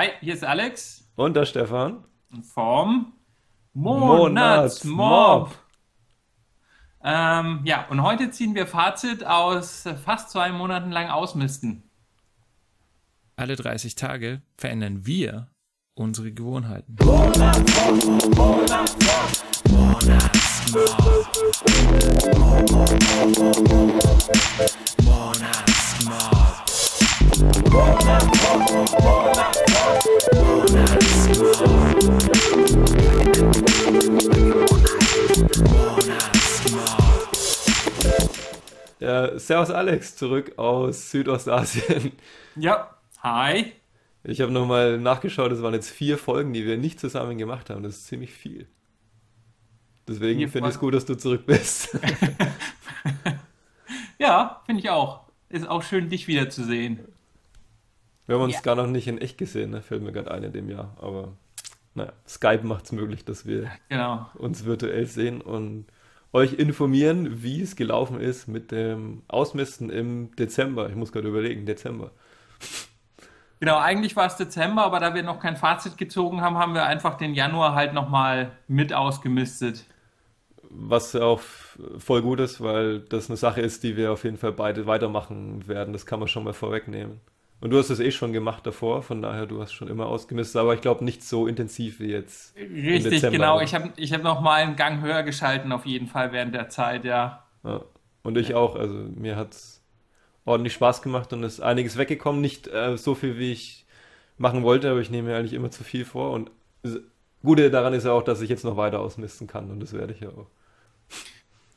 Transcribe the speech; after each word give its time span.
Hi, 0.00 0.12
hier 0.22 0.32
ist 0.32 0.44
Alex 0.44 1.12
Und 1.14 1.36
der 1.36 1.44
Stefan. 1.44 2.06
vom 2.54 3.12
Monatsmob. 3.74 4.96
Monatsmob. 4.96 5.58
Ähm, 7.04 7.60
ja, 7.64 7.86
und 7.90 8.02
heute 8.02 8.30
ziehen 8.30 8.54
wir 8.54 8.66
Fazit 8.66 9.26
aus 9.26 9.86
fast 10.02 10.30
zwei 10.30 10.52
Monaten 10.52 10.90
lang 10.90 11.10
Ausmisten. 11.10 11.82
Alle 13.36 13.56
30 13.56 13.94
Tage 13.94 14.40
verändern 14.56 15.04
wir 15.04 15.48
unsere 15.92 16.32
Gewohnheiten. 16.32 16.96
Ja, 38.98 39.38
servus 39.38 39.70
Alex, 39.70 40.16
zurück 40.16 40.58
aus 40.58 41.10
Südostasien. 41.10 42.12
Ja, 42.56 42.96
hi. 43.22 43.72
Ich 44.24 44.40
habe 44.40 44.50
nochmal 44.50 44.98
nachgeschaut, 44.98 45.52
es 45.52 45.62
waren 45.62 45.74
jetzt 45.74 45.90
vier 45.90 46.18
Folgen, 46.18 46.52
die 46.52 46.66
wir 46.66 46.76
nicht 46.76 46.98
zusammen 46.98 47.38
gemacht 47.38 47.70
haben. 47.70 47.82
Das 47.84 47.96
ist 47.96 48.06
ziemlich 48.08 48.32
viel. 48.32 48.66
Deswegen 50.08 50.48
finde 50.48 50.68
ich 50.68 50.74
es 50.74 50.80
gut, 50.80 50.94
dass 50.94 51.06
du 51.06 51.14
zurück 51.14 51.46
bist. 51.46 51.96
Ja, 54.18 54.60
finde 54.66 54.82
ich 54.82 54.90
auch. 54.90 55.30
Ist 55.48 55.66
auch 55.66 55.82
schön, 55.82 56.10
dich 56.10 56.28
wiederzusehen. 56.28 57.00
Wir 58.30 58.36
haben 58.36 58.44
uns 58.44 58.54
Ja. 58.54 58.60
gar 58.60 58.76
noch 58.76 58.86
nicht 58.86 59.08
in 59.08 59.18
echt 59.18 59.38
gesehen, 59.38 59.70
ne? 59.70 59.82
fällt 59.82 60.02
mir 60.02 60.12
gerade 60.12 60.30
ein 60.30 60.44
in 60.44 60.52
dem 60.52 60.70
Jahr. 60.70 60.96
Aber 61.00 61.32
naja, 61.96 62.12
Skype 62.28 62.62
macht 62.62 62.84
es 62.84 62.92
möglich, 62.92 63.24
dass 63.24 63.44
wir 63.44 63.68
Genau. 63.88 64.24
uns 64.34 64.64
virtuell 64.64 65.04
sehen 65.06 65.40
und 65.40 65.86
euch 66.32 66.52
informieren, 66.52 67.42
wie 67.42 67.60
es 67.60 67.74
gelaufen 67.74 68.20
ist 68.20 68.46
mit 68.46 68.70
dem 68.70 69.22
Ausmisten 69.26 69.90
im 69.90 70.30
Dezember. 70.36 70.88
Ich 70.88 70.94
muss 70.94 71.10
gerade 71.10 71.26
überlegen, 71.26 71.66
Dezember. 71.66 72.12
Genau, 73.58 73.78
eigentlich 73.78 74.14
war 74.14 74.26
es 74.26 74.36
Dezember, 74.36 74.84
aber 74.84 75.00
da 75.00 75.12
wir 75.12 75.24
noch 75.24 75.40
kein 75.40 75.56
Fazit 75.56 75.98
gezogen 75.98 76.40
haben, 76.40 76.56
haben 76.56 76.72
wir 76.74 76.84
einfach 76.86 77.16
den 77.16 77.34
Januar 77.34 77.74
halt 77.74 77.94
nochmal 77.94 78.52
mit 78.68 78.92
ausgemistet. 78.92 79.86
Was 80.70 81.16
auch 81.16 81.40
voll 81.98 82.22
gut 82.22 82.38
ist, 82.38 82.60
weil 82.60 83.00
das 83.00 83.28
eine 83.28 83.36
Sache 83.36 83.60
ist, 83.60 83.82
die 83.82 83.96
wir 83.96 84.12
auf 84.12 84.22
jeden 84.22 84.36
Fall 84.38 84.52
beide 84.52 84.86
weitermachen 84.86 85.66
werden. 85.66 85.92
Das 85.92 86.06
kann 86.06 86.20
man 86.20 86.28
schon 86.28 86.44
mal 86.44 86.52
vorwegnehmen. 86.52 87.20
Und 87.60 87.70
du 87.70 87.78
hast 87.78 87.90
es 87.90 88.00
eh 88.00 88.10
schon 88.10 88.32
gemacht 88.32 88.66
davor, 88.66 89.02
von 89.02 89.20
daher 89.20 89.46
du 89.46 89.60
hast 89.60 89.72
schon 89.72 89.88
immer 89.88 90.06
ausgemistet, 90.06 90.56
aber 90.60 90.74
ich 90.74 90.80
glaube 90.80 91.04
nicht 91.04 91.22
so 91.22 91.46
intensiv 91.46 92.00
wie 92.00 92.10
jetzt 92.10 92.56
Richtig, 92.56 93.20
genau. 93.20 93.60
Ich 93.60 93.74
habe 93.74 93.92
ich 93.96 94.12
hab 94.14 94.22
nochmal 94.22 94.62
einen 94.62 94.76
Gang 94.76 95.02
höher 95.02 95.22
geschalten, 95.22 95.70
auf 95.72 95.84
jeden 95.84 96.06
Fall 96.06 96.32
während 96.32 96.54
der 96.54 96.70
Zeit, 96.70 97.04
ja. 97.04 97.44
Ja. 97.62 97.82
Und 98.22 98.38
ich 98.38 98.54
auch. 98.54 98.76
Also 98.76 98.94
mir 98.94 99.36
hat 99.36 99.52
es 99.52 99.82
ordentlich 100.44 100.72
Spaß 100.74 101.02
gemacht 101.02 101.32
und 101.32 101.42
ist 101.42 101.60
einiges 101.60 101.98
weggekommen. 101.98 102.40
Nicht 102.40 102.68
äh, 102.68 102.96
so 102.96 103.14
viel, 103.14 103.38
wie 103.38 103.52
ich 103.52 103.86
machen 104.38 104.62
wollte, 104.62 104.90
aber 104.90 105.00
ich 105.00 105.10
nehme 105.10 105.28
mir 105.28 105.36
eigentlich 105.36 105.52
immer 105.52 105.70
zu 105.70 105.84
viel 105.84 106.04
vor. 106.04 106.32
Und 106.32 106.50
das 106.82 107.00
Gute 107.42 107.70
daran 107.70 107.92
ist 107.94 108.04
ja 108.04 108.12
auch, 108.12 108.22
dass 108.22 108.40
ich 108.40 108.50
jetzt 108.50 108.64
noch 108.64 108.76
weiter 108.76 109.00
ausmisten 109.00 109.46
kann 109.46 109.70
und 109.70 109.80
das 109.80 109.92
werde 109.92 110.12
ich 110.14 110.20
ja 110.20 110.28
auch. 110.28 110.46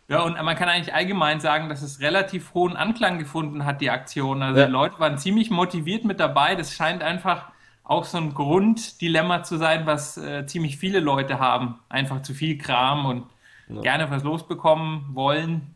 Ja, 0.09 0.22
und 0.23 0.34
man 0.44 0.56
kann 0.56 0.70
eigentlich 0.70 0.94
allgemein 0.94 1.40
sagen, 1.40 1.70
dass 1.70 1.82
es 1.82 2.00
relativ 2.02 2.54
hohen 2.54 2.76
Anklang 2.76 3.20
gefunden 3.20 3.66
hat, 3.66 3.82
die 3.82 3.90
Aktion. 3.90 4.44
Also 4.44 4.62
Ja. 4.62 4.66
die 4.66 4.70
Leute 4.70 5.00
waren 5.00 5.18
ziemlich 5.18 5.50
motiviert 5.50 6.04
mit 6.06 6.20
dabei. 6.20 6.56
Das 6.56 6.73
scheint 6.73 7.02
einfach 7.04 7.52
auch 7.84 8.06
so 8.06 8.18
ein 8.18 8.34
Grunddilemma 8.34 9.44
zu 9.44 9.58
sein, 9.58 9.86
was 9.86 10.18
äh, 10.18 10.46
ziemlich 10.46 10.78
viele 10.78 11.00
Leute 11.00 11.40
haben. 11.40 11.80
Einfach 11.90 12.22
zu 12.22 12.34
viel 12.34 12.58
Kram 12.58 13.06
und 13.06 13.26
Ja. 13.68 13.81
gerne 13.81 14.09
was 14.12 14.24
losbekommen 14.24 15.16
wollen. 15.16 15.75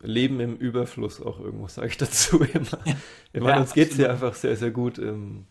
Leben 0.00 0.40
im 0.40 0.56
Überfluss 0.56 1.20
auch 1.22 1.40
irgendwo, 1.40 1.68
sage 1.68 1.88
ich 1.88 1.96
dazu 1.96 2.40
immer. 2.54 2.78
Ich 3.32 3.40
meine, 3.40 3.58
Ja, 3.58 3.60
uns 3.60 3.72
geht 3.72 3.92
es 3.92 3.96
ja 3.96 4.10
einfach 4.10 4.34
sehr, 4.34 4.56
sehr 4.56 4.70
gut 4.70 4.98
im, 4.98 5.46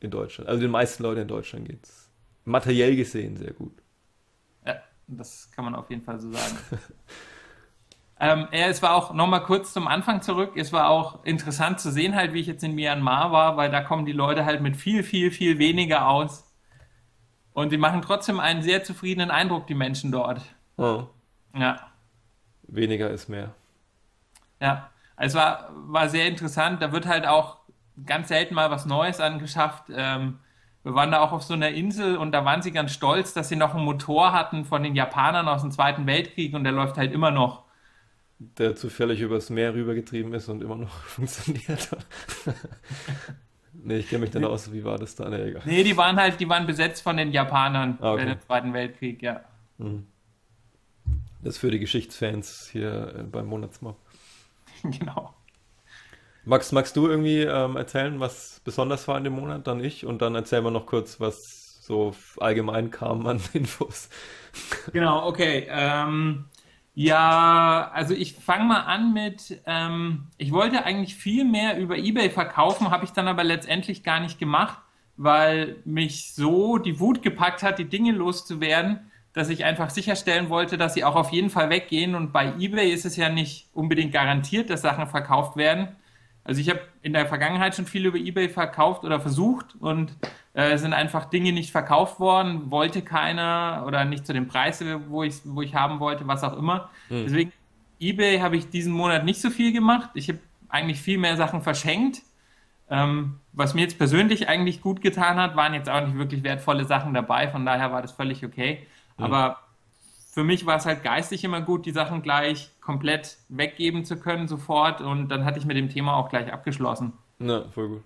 in 0.00 0.10
Deutschland. 0.10 0.48
Also 0.48 0.62
den 0.62 0.70
meisten 0.70 1.02
Leuten 1.02 1.22
in 1.22 1.28
Deutschland 1.28 1.68
geht 1.68 1.84
es 1.84 2.10
materiell 2.44 2.96
gesehen 2.96 3.36
sehr 3.36 3.52
gut. 3.54 3.81
Das 5.06 5.50
kann 5.52 5.64
man 5.64 5.74
auf 5.74 5.90
jeden 5.90 6.02
Fall 6.02 6.18
so 6.20 6.30
sagen. 6.32 6.58
ähm, 8.20 8.48
ja, 8.52 8.66
es 8.68 8.82
war 8.82 8.94
auch 8.94 9.12
nochmal 9.14 9.42
kurz 9.44 9.72
zum 9.72 9.88
Anfang 9.88 10.22
zurück. 10.22 10.52
Es 10.56 10.72
war 10.72 10.88
auch 10.88 11.24
interessant 11.24 11.80
zu 11.80 11.90
sehen, 11.90 12.14
halt, 12.14 12.32
wie 12.32 12.40
ich 12.40 12.46
jetzt 12.46 12.64
in 12.64 12.74
Myanmar 12.74 13.32
war, 13.32 13.56
weil 13.56 13.70
da 13.70 13.82
kommen 13.82 14.06
die 14.06 14.12
Leute 14.12 14.44
halt 14.44 14.60
mit 14.62 14.76
viel, 14.76 15.02
viel, 15.02 15.30
viel 15.30 15.58
weniger 15.58 16.08
aus. 16.08 16.44
Und 17.52 17.72
die 17.72 17.78
machen 17.78 18.02
trotzdem 18.02 18.40
einen 18.40 18.62
sehr 18.62 18.84
zufriedenen 18.84 19.30
Eindruck, 19.30 19.66
die 19.66 19.74
Menschen 19.74 20.10
dort. 20.12 20.40
Ja. 20.78 21.08
Ja, 21.54 21.92
Weniger 22.68 23.10
ist 23.10 23.28
mehr. 23.28 23.54
ja. 24.60 24.88
Es 25.16 25.34
war, 25.34 25.70
war 25.72 26.08
sehr 26.08 26.26
interessant. 26.26 26.82
Da 26.82 26.90
wird 26.92 27.06
halt 27.06 27.26
auch 27.26 27.58
ganz 28.06 28.28
selten 28.28 28.54
mal 28.54 28.70
was 28.70 28.86
Neues 28.86 29.20
angeschafft. 29.20 29.84
Ähm, 29.94 30.40
wir 30.84 30.94
waren 30.94 31.10
da 31.12 31.20
auch 31.20 31.32
auf 31.32 31.42
so 31.42 31.54
einer 31.54 31.70
Insel 31.70 32.16
und 32.16 32.32
da 32.32 32.44
waren 32.44 32.62
sie 32.62 32.72
ganz 32.72 32.92
stolz, 32.92 33.32
dass 33.34 33.48
sie 33.48 33.56
noch 33.56 33.74
einen 33.74 33.84
Motor 33.84 34.32
hatten 34.32 34.64
von 34.64 34.82
den 34.82 34.94
Japanern 34.96 35.48
aus 35.48 35.62
dem 35.62 35.70
Zweiten 35.70 36.06
Weltkrieg 36.06 36.54
und 36.54 36.64
der 36.64 36.72
läuft 36.72 36.96
halt 36.96 37.12
immer 37.12 37.30
noch. 37.30 37.64
Der 38.38 38.74
zufällig 38.74 39.20
übers 39.20 39.50
Meer 39.50 39.74
rübergetrieben 39.74 40.34
ist 40.34 40.48
und 40.48 40.62
immer 40.62 40.76
noch 40.76 40.90
funktioniert. 41.04 41.96
nee, 43.72 43.98
ich 43.98 44.08
kenne 44.08 44.22
mich 44.22 44.30
dann 44.30 44.44
aus. 44.44 44.72
Wie 44.72 44.82
war 44.84 44.98
das 44.98 45.14
da? 45.14 45.28
Nee, 45.28 45.42
egal. 45.50 45.62
Nee, 45.64 45.84
die 45.84 45.96
waren 45.96 46.16
halt, 46.16 46.40
die 46.40 46.48
waren 46.48 46.66
besetzt 46.66 47.02
von 47.02 47.16
den 47.16 47.30
Japanern 47.30 47.98
Ah, 48.00 48.12
okay. 48.12 48.24
während 48.24 48.40
des 48.40 48.46
Zweiten 48.46 48.72
Weltkrieg, 48.72 49.22
ja. 49.22 49.40
Das 51.42 51.54
ist 51.54 51.58
für 51.58 51.70
die 51.70 51.78
Geschichtsfans 51.78 52.68
hier 52.70 53.14
äh, 53.18 53.22
beim 53.22 53.46
Monatsmob. 53.46 53.96
Genau. 54.82 55.32
Max, 56.44 56.72
magst 56.72 56.96
du 56.96 57.06
irgendwie 57.08 57.42
ähm, 57.42 57.76
erzählen, 57.76 58.18
was 58.18 58.60
besonders 58.64 59.06
war 59.06 59.16
in 59.16 59.24
dem 59.24 59.34
Monat? 59.34 59.66
Dann 59.66 59.82
ich 59.82 60.04
und 60.06 60.22
dann 60.22 60.34
erzählen 60.34 60.64
wir 60.64 60.70
noch 60.70 60.86
kurz, 60.86 61.20
was 61.20 61.78
so 61.82 62.14
allgemein 62.38 62.90
kam 62.90 63.26
an 63.26 63.40
Infos. 63.52 64.08
Genau, 64.92 65.26
okay. 65.26 65.66
Ähm, 65.70 66.46
ja, 66.94 67.90
also 67.94 68.14
ich 68.14 68.34
fange 68.34 68.64
mal 68.64 68.80
an 68.80 69.14
mit, 69.14 69.60
ähm, 69.66 70.26
ich 70.36 70.52
wollte 70.52 70.84
eigentlich 70.84 71.14
viel 71.14 71.44
mehr 71.44 71.78
über 71.78 71.96
eBay 71.96 72.28
verkaufen, 72.28 72.90
habe 72.90 73.04
ich 73.04 73.12
dann 73.12 73.28
aber 73.28 73.44
letztendlich 73.44 74.02
gar 74.02 74.20
nicht 74.20 74.38
gemacht, 74.38 74.78
weil 75.16 75.76
mich 75.84 76.34
so 76.34 76.78
die 76.78 77.00
Wut 77.00 77.22
gepackt 77.22 77.62
hat, 77.62 77.78
die 77.78 77.88
Dinge 77.88 78.12
loszuwerden, 78.12 79.10
dass 79.32 79.48
ich 79.48 79.64
einfach 79.64 79.90
sicherstellen 79.90 80.50
wollte, 80.50 80.76
dass 80.76 80.94
sie 80.94 81.04
auch 81.04 81.16
auf 81.16 81.30
jeden 81.30 81.50
Fall 81.50 81.70
weggehen. 81.70 82.14
Und 82.14 82.32
bei 82.32 82.52
eBay 82.58 82.90
ist 82.92 83.06
es 83.06 83.16
ja 83.16 83.30
nicht 83.30 83.68
unbedingt 83.72 84.12
garantiert, 84.12 84.68
dass 84.68 84.82
Sachen 84.82 85.06
verkauft 85.06 85.56
werden. 85.56 85.88
Also 86.44 86.60
ich 86.60 86.68
habe 86.68 86.80
in 87.02 87.12
der 87.12 87.26
Vergangenheit 87.26 87.74
schon 87.76 87.86
viel 87.86 88.04
über 88.06 88.18
eBay 88.18 88.48
verkauft 88.48 89.04
oder 89.04 89.20
versucht 89.20 89.76
und 89.78 90.16
äh, 90.54 90.76
sind 90.76 90.92
einfach 90.92 91.26
Dinge 91.26 91.52
nicht 91.52 91.70
verkauft 91.70 92.18
worden, 92.20 92.70
wollte 92.70 93.02
keiner 93.02 93.84
oder 93.86 94.04
nicht 94.04 94.26
zu 94.26 94.32
dem 94.32 94.48
Preis, 94.48 94.84
wo 95.08 95.22
ich, 95.22 95.36
wo 95.44 95.62
ich 95.62 95.74
haben 95.74 96.00
wollte, 96.00 96.26
was 96.26 96.42
auch 96.44 96.56
immer. 96.56 96.90
Deswegen 97.24 97.52
eBay 98.00 98.40
habe 98.40 98.56
ich 98.56 98.68
diesen 98.70 98.92
Monat 98.92 99.24
nicht 99.24 99.40
so 99.40 99.50
viel 99.50 99.72
gemacht. 99.72 100.10
Ich 100.14 100.28
habe 100.28 100.40
eigentlich 100.68 101.00
viel 101.00 101.18
mehr 101.18 101.36
Sachen 101.36 101.62
verschenkt. 101.62 102.22
Ähm, 102.90 103.38
was 103.52 103.74
mir 103.74 103.82
jetzt 103.82 103.96
persönlich 103.98 104.48
eigentlich 104.48 104.82
gut 104.82 105.00
getan 105.00 105.36
hat, 105.36 105.56
waren 105.56 105.74
jetzt 105.74 105.88
auch 105.88 106.04
nicht 106.04 106.18
wirklich 106.18 106.42
wertvolle 106.42 106.84
Sachen 106.84 107.14
dabei, 107.14 107.48
von 107.48 107.64
daher 107.64 107.92
war 107.92 108.02
das 108.02 108.12
völlig 108.12 108.44
okay. 108.44 108.86
Aber 109.16 109.61
für 110.32 110.44
mich 110.44 110.64
war 110.64 110.78
es 110.78 110.86
halt 110.86 111.04
geistig 111.04 111.44
immer 111.44 111.60
gut, 111.60 111.84
die 111.84 111.90
Sachen 111.90 112.22
gleich 112.22 112.70
komplett 112.80 113.36
weggeben 113.50 114.06
zu 114.06 114.16
können 114.16 114.48
sofort 114.48 115.02
und 115.02 115.28
dann 115.28 115.44
hatte 115.44 115.58
ich 115.58 115.66
mit 115.66 115.76
dem 115.76 115.90
Thema 115.90 116.16
auch 116.16 116.30
gleich 116.30 116.50
abgeschlossen. 116.50 117.12
Na, 117.38 117.68
voll 117.68 117.88
gut. 117.88 118.02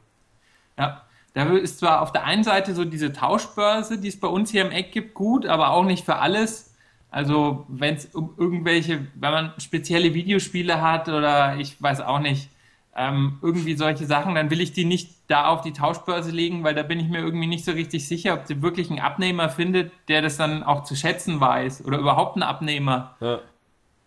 Ja, 0.77 1.03
da 1.35 1.45
ist 1.57 1.79
zwar 1.79 2.03
auf 2.03 2.11
der 2.11 2.25
einen 2.25 2.43
Seite 2.43 2.75
so 2.75 2.85
diese 2.85 3.13
Tauschbörse, 3.13 3.99
die 3.99 4.09
es 4.09 4.19
bei 4.19 4.27
uns 4.27 4.51
hier 4.51 4.67
im 4.67 4.73
Eck 4.73 4.91
gibt, 4.91 5.15
gut, 5.15 5.47
aber 5.47 5.71
auch 5.71 5.85
nicht 5.85 6.05
für 6.05 6.17
alles. 6.17 6.75
Also 7.13 7.65
wenn 7.69 7.95
es 7.95 8.07
um 8.07 8.35
irgendwelche, 8.37 9.07
wenn 9.15 9.31
man 9.31 9.53
spezielle 9.59 10.13
Videospiele 10.13 10.83
hat 10.83 11.09
oder 11.09 11.57
ich 11.59 11.81
weiß 11.81 12.01
auch 12.01 12.19
nicht, 12.19 12.51
ähm, 12.97 13.39
irgendwie 13.43 13.75
solche 13.77 14.07
Sachen, 14.07 14.35
dann 14.35 14.51
will 14.51 14.61
ich 14.61 14.73
die 14.73 14.85
nicht 14.85 15.11
da 15.29 15.47
auf 15.49 15.61
die 15.61 15.73
Tauschbörse 15.73 16.31
legen, 16.31 16.65
weil 16.65 16.75
da 16.75 16.83
bin 16.83 16.99
ich 16.99 17.09
mir 17.09 17.19
irgendwie 17.19 17.47
nicht 17.47 17.65
so 17.65 17.73
richtig 17.73 18.09
sicher, 18.09 18.35
ob 18.35 18.47
sie 18.47 18.63
wirklich 18.63 18.91
einen 18.91 19.01
Abnehmer 19.01 19.49
findet, 19.49 19.93
der 20.09 20.23
das 20.23 20.37
dann 20.37 20.63
auch 20.63 20.85
zu 20.85 20.97
schätzen 20.97 21.41
weiß 21.41 21.85
oder 21.85 21.99
überhaupt 21.99 22.37
einen 22.37 22.43
Abnehmer. 22.43 23.17
Ja, 23.21 23.41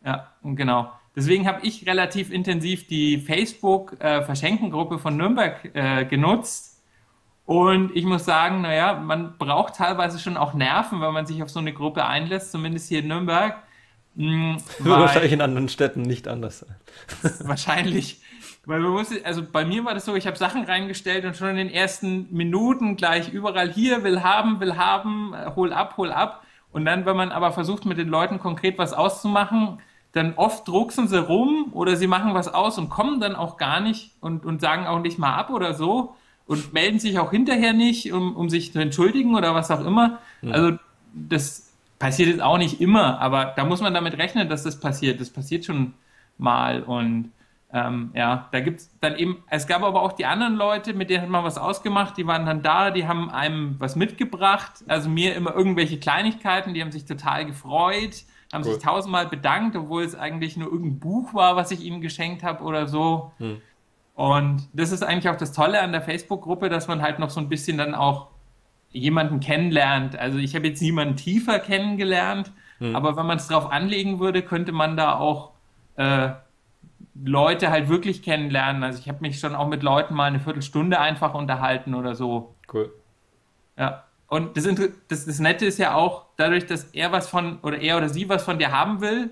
Ja, 0.06 0.28
und 0.42 0.56
genau. 0.56 0.92
Deswegen 1.16 1.48
habe 1.48 1.66
ich 1.66 1.86
relativ 1.86 2.32
intensiv 2.32 2.88
die 2.88 3.18
Facebook-Verschenkengruppe 3.18 5.00
von 5.00 5.18
Nürnberg 5.18 5.70
äh, 5.74 6.06
genutzt. 6.06 6.82
Und 7.46 7.96
ich 7.96 8.06
muss 8.06 8.26
sagen, 8.26 8.62
naja, 8.62 8.94
man 8.94 9.38
braucht 9.38 9.76
teilweise 9.76 10.20
schon 10.20 10.38
auch 10.38 10.54
Nerven, 10.54 11.02
wenn 11.02 11.14
man 11.14 11.26
sich 11.26 11.42
auf 11.42 11.50
so 11.50 11.60
eine 11.60 11.74
Gruppe 11.74 12.06
einlässt, 12.06 12.52
zumindest 12.52 12.90
hier 12.90 13.00
in 13.00 13.08
Nürnberg. 13.08 13.58
Mm, 14.16 14.56
wird 14.56 14.60
wahrscheinlich 15.00 15.32
in 15.32 15.42
anderen 15.42 15.68
Städten 15.68 16.04
nicht 16.04 16.28
anders 16.28 16.60
sein. 16.60 16.76
wahrscheinlich, 17.48 18.22
Weil 18.66 18.82
man 18.82 18.92
muss, 18.92 19.10
also 19.24 19.42
bei 19.44 19.66
mir 19.66 19.86
war 19.86 19.94
das 19.94 20.06
so, 20.06 20.16
ich 20.16 20.28
habe 20.28 20.38
Sachen 20.38 20.64
reingestellt 20.64 21.26
und 21.26 21.36
schon 21.36 21.50
in 21.50 21.58
den 21.58 21.70
ersten 21.70 22.28
Minuten 22.32 22.98
gleich 22.98 23.34
überall 23.34 23.72
hier, 23.72 24.04
will 24.04 24.22
haben, 24.22 24.60
will 24.60 24.78
haben, 24.78 25.34
äh, 25.34 25.52
hol 25.56 25.74
ab, 25.74 25.96
hol 25.98 26.12
ab. 26.12 26.44
Und 26.72 26.86
dann, 26.86 27.06
wenn 27.06 27.18
man 27.18 27.32
aber 27.32 27.52
versucht, 27.52 27.86
mit 27.86 27.98
den 27.98 28.10
Leuten 28.10 28.40
konkret 28.40 28.78
was 28.78 28.94
auszumachen, 28.94 29.80
dann 30.12 30.34
oft 30.36 30.68
drucksen 30.68 31.08
sie 31.08 31.20
rum 31.20 31.70
oder 31.72 31.96
sie 31.96 32.08
machen 32.08 32.34
was 32.34 32.48
aus 32.48 32.78
und 32.78 32.90
kommen 32.90 33.20
dann 33.20 33.36
auch 33.36 33.58
gar 33.58 33.80
nicht 33.80 34.12
und, 34.22 34.46
und 34.46 34.62
sagen 34.62 34.88
auch 34.88 35.00
nicht 35.00 35.20
mal 35.20 35.36
ab 35.36 35.50
oder 35.52 35.74
so 35.74 36.16
und 36.48 36.74
melden 36.74 37.00
sich 37.00 37.20
auch 37.20 37.30
hinterher 37.32 37.74
nicht, 37.74 38.12
um, 38.12 38.36
um 38.36 38.50
sich 38.50 38.74
zu 38.74 38.80
entschuldigen 38.80 39.36
oder 39.36 39.54
was 39.54 39.70
auch 39.70 39.86
immer. 39.86 40.20
Ja. 40.42 40.54
Also 40.54 40.80
das 41.14 41.72
passiert 42.00 42.30
jetzt 42.30 42.42
auch 42.42 42.58
nicht 42.58 42.82
immer, 42.82 43.20
aber 43.20 43.54
da 43.56 43.66
muss 43.66 43.82
man 43.82 43.94
damit 43.94 44.18
rechnen, 44.18 44.50
dass 44.50 44.64
das 44.64 44.80
passiert. 44.80 45.20
Das 45.20 45.30
passiert 45.30 45.66
schon 45.66 45.94
mal 46.40 46.82
und 46.82 47.32
ähm, 47.72 48.12
ja, 48.16 48.50
da 48.52 48.62
gibt 48.62 48.80
es 48.80 49.00
dann 49.00 49.16
eben, 49.16 49.44
es 49.50 49.68
gab 49.68 49.84
aber 49.84 50.02
auch 50.02 50.14
die 50.14 50.26
anderen 50.26 50.56
Leute, 50.56 50.94
mit 50.94 51.12
denen 51.12 51.22
hat 51.22 51.30
man 51.30 51.44
was 51.44 51.60
ausgemacht, 51.60 52.18
die 52.18 52.26
waren 52.26 52.46
dann 52.46 52.64
da, 52.64 52.90
die 52.90 53.08
haben 53.08 53.30
einem 53.30 53.76
was 53.80 53.96
mitgebracht, 53.96 54.84
also 54.88 55.08
mir 55.08 55.36
immer 55.36 55.54
irgendwelche 55.54 56.00
Kleinigkeiten, 56.00 56.74
die 56.74 56.82
haben 56.82 56.92
sich 56.92 57.06
total 57.06 57.46
gefreut, 57.46 58.24
haben 58.52 58.64
cool. 58.66 58.74
sich 58.74 58.82
tausendmal 58.82 59.28
bedankt, 59.28 59.76
obwohl 59.76 60.04
es 60.04 60.16
eigentlich 60.16 60.58
nur 60.58 60.72
irgendein 60.72 61.00
Buch 61.00 61.36
war, 61.36 61.56
was 61.56 61.70
ich 61.70 61.82
ihnen 61.82 62.02
geschenkt 62.02 62.42
habe 62.44 62.64
oder 62.64 62.88
so. 62.88 63.34
Hm. 63.38 63.62
Und 64.16 64.68
das 64.74 64.92
ist 64.92 65.04
eigentlich 65.04 65.30
auch 65.30 65.38
das 65.38 65.54
Tolle 65.54 65.80
an 65.80 65.92
der 65.92 66.02
Facebook-Gruppe, 66.02 66.70
dass 66.70 66.88
man 66.88 67.04
halt 67.04 67.20
noch 67.20 67.30
so 67.30 67.40
ein 67.40 67.50
bisschen 67.50 67.78
dann 67.78 67.94
auch 67.94 68.30
jemanden 68.90 69.40
kennenlernt. 69.40 70.18
Also 70.18 70.40
ich 70.40 70.56
habe 70.56 70.68
jetzt 70.68 70.82
niemanden 70.82 71.16
tiefer 71.18 71.60
kennengelernt, 71.60 72.52
hm. 72.80 72.96
aber 72.96 73.16
wenn 73.16 73.28
man 73.28 73.38
es 73.38 73.48
drauf 73.48 73.72
anlegen 73.72 74.20
würde, 74.20 74.42
könnte 74.42 74.72
man 74.72 74.98
da 74.98 75.16
auch 75.16 75.52
äh, 75.98 76.32
Leute 77.16 77.70
halt 77.70 77.90
wirklich 77.90 78.22
kennenlernen. 78.24 78.84
Also 78.84 79.00
ich 79.00 79.10
habe 79.10 79.20
mich 79.22 79.40
schon 79.40 79.56
auch 79.56 79.68
mit 79.68 79.84
Leuten 79.84 80.14
mal 80.14 80.26
eine 80.26 80.40
Viertelstunde 80.40 81.00
einfach 81.00 81.34
unterhalten 81.34 81.96
oder 81.96 82.16
so. 82.16 82.56
Cool. 82.72 82.94
Ja. 83.78 84.06
Und 84.28 84.58
das, 84.58 84.66
das, 85.08 85.26
das 85.26 85.40
Nette 85.40 85.66
ist 85.66 85.80
ja 85.80 85.96
auch, 85.96 86.26
dadurch, 86.38 86.68
dass 86.68 86.86
er 86.86 87.12
was 87.12 87.28
von, 87.28 87.60
oder 87.62 87.80
er 87.80 87.98
oder 87.98 88.10
sie 88.10 88.30
was 88.30 88.44
von 88.44 88.60
dir 88.60 88.72
haben 88.72 89.02
will, 89.02 89.32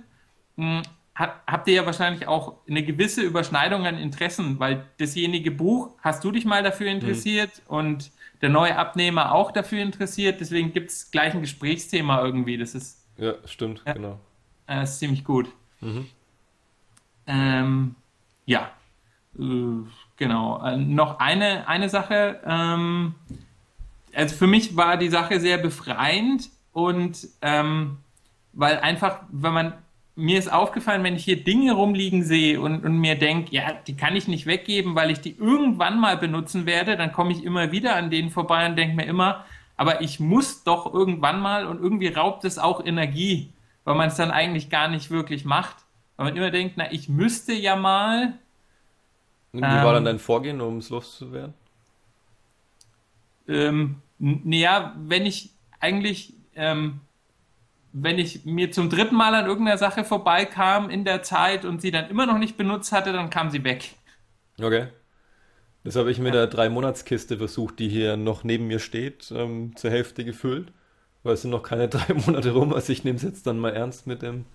mh, 0.55 0.77
hm, 0.77 0.83
habt 1.17 1.67
ihr 1.67 1.73
ja 1.73 1.85
wahrscheinlich 1.85 2.27
auch 2.27 2.57
eine 2.67 2.83
gewisse 2.83 3.21
Überschneidung 3.21 3.85
an 3.85 3.97
Interessen, 3.97 4.59
weil 4.59 4.85
dasjenige 4.99 5.51
Buch 5.51 5.95
hast 6.01 6.23
du 6.23 6.31
dich 6.31 6.45
mal 6.45 6.61
dafür 6.61 6.91
interessiert 6.91 7.61
mhm. 7.67 7.75
und 7.75 8.11
der 8.41 8.49
neue 8.49 8.77
Abnehmer 8.77 9.33
auch 9.33 9.51
dafür 9.51 9.81
interessiert, 9.81 10.39
deswegen 10.39 10.73
gibt 10.73 10.91
es 10.91 11.09
gleich 11.09 11.33
ein 11.33 11.41
Gesprächsthema 11.41 12.23
irgendwie. 12.23 12.57
Das 12.57 12.75
ist. 12.75 13.03
Ja, 13.17 13.33
stimmt, 13.45 13.81
ja, 13.85 13.93
genau. 13.93 14.19
Das 14.67 14.91
ist 14.91 14.99
ziemlich 14.99 15.23
gut. 15.23 15.49
Mhm. 15.81 16.07
Ähm, 17.27 17.95
ja, 18.45 18.71
äh, 19.37 19.43
genau. 20.15 20.63
Äh, 20.63 20.77
noch 20.77 21.19
eine, 21.19 21.67
eine 21.67 21.89
Sache. 21.89 22.39
Ähm, 22.45 23.15
also 24.13 24.35
für 24.35 24.47
mich 24.47 24.75
war 24.75 24.97
die 24.97 25.09
Sache 25.09 25.39
sehr 25.39 25.57
befreiend 25.57 26.49
und 26.73 27.27
ähm, 27.41 27.97
weil 28.53 28.79
einfach, 28.79 29.19
wenn 29.29 29.53
man 29.53 29.73
mir 30.15 30.39
ist 30.39 30.51
aufgefallen, 30.51 31.03
wenn 31.03 31.15
ich 31.15 31.25
hier 31.25 31.43
Dinge 31.43 31.73
rumliegen 31.73 32.23
sehe 32.23 32.59
und, 32.59 32.83
und 32.83 32.97
mir 32.97 33.19
denke, 33.19 33.53
ja, 33.53 33.73
die 33.85 33.95
kann 33.95 34.15
ich 34.15 34.27
nicht 34.27 34.47
weggeben, 34.47 34.95
weil 34.95 35.11
ich 35.11 35.21
die 35.21 35.37
irgendwann 35.37 35.99
mal 35.99 36.17
benutzen 36.17 36.65
werde, 36.65 36.97
dann 36.97 37.11
komme 37.11 37.31
ich 37.31 37.43
immer 37.43 37.71
wieder 37.71 37.95
an 37.95 38.09
denen 38.09 38.31
vorbei 38.31 38.67
und 38.67 38.75
denke 38.75 38.95
mir 38.95 39.05
immer, 39.05 39.45
aber 39.75 40.01
ich 40.01 40.19
muss 40.19 40.63
doch 40.63 40.91
irgendwann 40.91 41.39
mal 41.39 41.67
und 41.67 41.79
irgendwie 41.79 42.07
raubt 42.07 42.45
es 42.45 42.57
auch 42.57 42.83
Energie, 42.83 43.53
weil 43.83 43.93
man 43.93 44.07
es 44.07 44.15
dann 44.15 44.31
eigentlich 44.31 44.71
gar 44.71 44.87
nicht 44.87 45.11
wirklich 45.11 45.45
macht. 45.45 45.75
Weil 46.17 46.25
man 46.25 46.35
immer 46.35 46.51
denkt, 46.51 46.73
na, 46.77 46.91
ich 46.91 47.07
müsste 47.07 47.53
ja 47.53 47.75
mal. 47.75 48.33
Wie 49.53 49.61
war 49.61 49.85
ähm, 49.85 49.93
dann 49.93 50.05
dein 50.05 50.19
Vorgehen, 50.19 50.59
um 50.59 50.77
es 50.77 50.89
loszuwerden? 50.89 51.53
Ähm, 53.47 54.01
naja, 54.19 54.95
wenn 54.97 55.25
ich 55.25 55.51
eigentlich, 55.79 56.33
ähm, 56.55 56.99
wenn 57.93 58.19
ich 58.19 58.45
mir 58.45 58.71
zum 58.71 58.89
dritten 58.89 59.15
Mal 59.15 59.33
an 59.35 59.45
irgendeiner 59.45 59.77
Sache 59.77 60.03
vorbeikam 60.03 60.89
in 60.89 61.05
der 61.05 61.23
Zeit 61.23 61.65
und 61.65 61.81
sie 61.81 61.91
dann 61.91 62.09
immer 62.09 62.25
noch 62.25 62.39
nicht 62.39 62.57
benutzt 62.57 62.91
hatte, 62.91 63.13
dann 63.13 63.29
kam 63.29 63.51
sie 63.51 63.63
weg. 63.63 63.95
Okay. 64.59 64.87
Das 65.83 65.95
habe 65.95 66.11
ich 66.11 66.17
mit 66.17 66.33
ja. 66.33 66.41
der 66.41 66.47
Drei-Monats-Kiste 66.47 67.37
versucht, 67.37 67.79
die 67.79 67.87
hier 67.87 68.17
noch 68.17 68.43
neben 68.43 68.67
mir 68.67 68.79
steht, 68.79 69.31
ähm, 69.31 69.75
zur 69.75 69.91
Hälfte 69.91 70.25
gefüllt. 70.25 70.73
Weil 71.23 71.35
es 71.35 71.43
sind 71.43 71.51
noch 71.51 71.63
keine 71.63 71.87
drei 71.89 72.13
Monate 72.13 72.51
rum, 72.51 72.73
also 72.73 72.91
ich 72.91 73.03
nehme 73.03 73.17
es 73.17 73.23
jetzt 73.23 73.47
dann 73.47 73.59
mal 73.59 73.73
ernst 73.73 74.07
mit 74.07 74.23
dem 74.23 74.45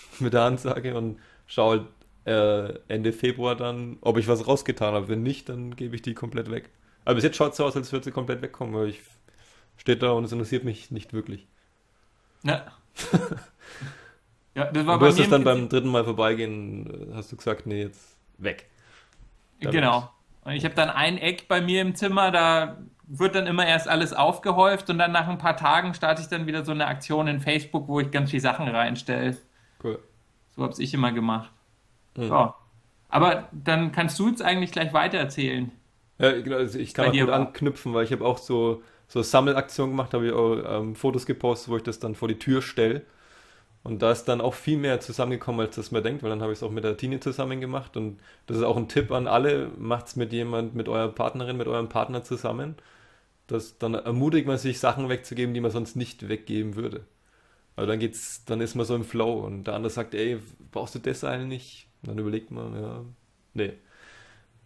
mit 0.20 0.32
der 0.32 0.42
Ansage 0.42 0.96
und 0.96 1.18
schaue 1.46 1.86
äh, 2.24 2.74
Ende 2.88 3.12
Februar 3.12 3.56
dann, 3.56 3.98
ob 4.00 4.18
ich 4.18 4.28
was 4.28 4.46
rausgetan 4.46 4.94
habe. 4.94 5.08
Wenn 5.08 5.22
nicht, 5.22 5.48
dann 5.48 5.76
gebe 5.76 5.94
ich 5.94 6.02
die 6.02 6.14
komplett 6.14 6.50
weg. 6.50 6.70
Aber 7.04 7.14
bis 7.14 7.24
jetzt 7.24 7.36
schaut 7.36 7.52
es 7.52 7.56
so 7.56 7.64
aus, 7.64 7.76
als 7.76 7.92
würde 7.92 8.04
sie 8.04 8.10
komplett 8.10 8.42
wegkommen, 8.42 8.74
weil 8.74 8.88
ich 8.88 9.00
steht 9.76 10.02
da 10.02 10.10
und 10.10 10.24
es 10.24 10.32
interessiert 10.32 10.64
mich 10.64 10.90
nicht 10.90 11.12
wirklich. 11.12 11.46
Ja. 12.42 12.66
ja, 14.54 14.66
das 14.66 14.86
war 14.86 14.94
und 14.94 15.00
du 15.00 15.06
hast 15.06 15.18
es 15.18 15.28
dann 15.30 15.44
beim 15.44 15.68
dritten 15.68 15.88
Mal 15.88 16.04
vorbeigehen, 16.04 17.12
hast 17.14 17.32
du 17.32 17.36
gesagt, 17.36 17.66
nee, 17.66 17.84
jetzt 17.84 18.18
weg. 18.38 18.68
Damit. 19.60 19.74
Genau. 19.74 20.10
Und 20.44 20.52
ich 20.52 20.64
habe 20.64 20.74
dann 20.74 20.90
ein 20.90 21.18
Eck 21.18 21.48
bei 21.48 21.60
mir 21.60 21.82
im 21.82 21.94
Zimmer, 21.94 22.30
da 22.30 22.78
wird 23.06 23.34
dann 23.34 23.46
immer 23.46 23.66
erst 23.66 23.88
alles 23.88 24.12
aufgehäuft 24.12 24.88
und 24.90 24.98
dann 24.98 25.12
nach 25.12 25.28
ein 25.28 25.38
paar 25.38 25.56
Tagen 25.56 25.94
starte 25.94 26.22
ich 26.22 26.28
dann 26.28 26.46
wieder 26.46 26.64
so 26.64 26.72
eine 26.72 26.86
Aktion 26.86 27.26
in 27.26 27.40
Facebook, 27.40 27.88
wo 27.88 28.00
ich 28.00 28.10
ganz 28.10 28.30
viele 28.30 28.40
Sachen 28.40 28.68
reinstelle. 28.68 29.36
Cool. 29.82 29.98
So 30.56 30.62
habe 30.62 30.74
ich 30.82 30.94
immer 30.94 31.12
gemacht. 31.12 31.50
Mhm. 32.16 32.28
So. 32.28 32.54
Aber 33.08 33.48
dann 33.52 33.92
kannst 33.92 34.18
du 34.18 34.28
jetzt 34.28 34.42
eigentlich 34.42 34.72
gleich 34.72 34.92
weitererzählen. 34.92 35.72
Ja, 36.18 36.32
genau, 36.40 36.56
also 36.56 36.78
ich 36.78 36.94
kann 36.94 37.08
auch 37.08 37.12
gut 37.12 37.30
anknüpfen, 37.30 37.94
weil 37.94 38.04
ich 38.04 38.12
habe 38.12 38.24
auch 38.24 38.38
so, 38.38 38.82
so 39.08 39.22
Sammelaktionen 39.22 39.96
gemacht, 39.96 40.14
habe 40.14 40.26
ich 40.26 40.32
auch 40.32 40.80
ähm, 40.80 40.94
Fotos 40.94 41.26
gepostet, 41.26 41.70
wo 41.70 41.76
ich 41.76 41.82
das 41.82 41.98
dann 41.98 42.14
vor 42.14 42.28
die 42.28 42.38
Tür 42.38 42.62
stelle. 42.62 43.02
Und 43.82 44.02
da 44.02 44.12
ist 44.12 44.24
dann 44.24 44.42
auch 44.42 44.52
viel 44.54 44.76
mehr 44.76 45.00
zusammengekommen, 45.00 45.66
als 45.66 45.76
das 45.76 45.90
man 45.90 46.02
denkt, 46.02 46.22
weil 46.22 46.30
dann 46.30 46.42
habe 46.42 46.52
ich 46.52 46.58
es 46.58 46.62
auch 46.62 46.70
mit 46.70 46.84
der 46.84 46.98
Tine 46.98 47.18
zusammen 47.20 47.60
gemacht. 47.60 47.96
Und 47.96 48.20
das 48.46 48.58
ist 48.58 48.62
auch 48.62 48.76
ein 48.76 48.88
Tipp 48.88 49.10
an 49.10 49.26
alle, 49.26 49.70
macht 49.78 50.08
es 50.08 50.16
mit 50.16 50.32
jemand, 50.32 50.74
mit 50.74 50.88
eurer 50.88 51.08
Partnerin, 51.08 51.56
mit 51.56 51.66
eurem 51.66 51.88
Partner 51.88 52.22
zusammen. 52.22 52.74
Das, 53.46 53.78
dann 53.78 53.94
ermutigt 53.94 54.46
man 54.46 54.58
sich, 54.58 54.78
Sachen 54.78 55.08
wegzugeben, 55.08 55.54
die 55.54 55.60
man 55.60 55.70
sonst 55.70 55.96
nicht 55.96 56.28
weggeben 56.28 56.76
würde. 56.76 57.04
Aber 57.76 57.86
dann 57.86 57.98
geht's, 57.98 58.44
dann 58.44 58.60
ist 58.60 58.74
man 58.74 58.84
so 58.84 58.94
im 58.94 59.04
Flow 59.04 59.40
und 59.40 59.64
der 59.64 59.74
andere 59.74 59.90
sagt, 59.90 60.14
ey, 60.14 60.38
brauchst 60.70 60.94
du 60.94 60.98
das 60.98 61.24
eigentlich? 61.24 61.86
Und 62.02 62.10
dann 62.10 62.18
überlegt 62.18 62.50
man, 62.50 62.80
ja, 62.80 63.00
nee, 63.54 63.72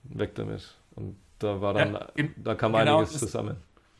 weg 0.05 0.35
damit. 0.35 0.75
Und 0.97 1.17
da 1.39 1.61
war 1.61 1.75
dann, 1.75 1.95
ja, 1.95 2.25
da 2.37 2.55
kam 2.55 2.73
genau, 2.73 2.99
einiges 2.99 3.12
das, 3.12 3.21
zusammen. 3.21 3.56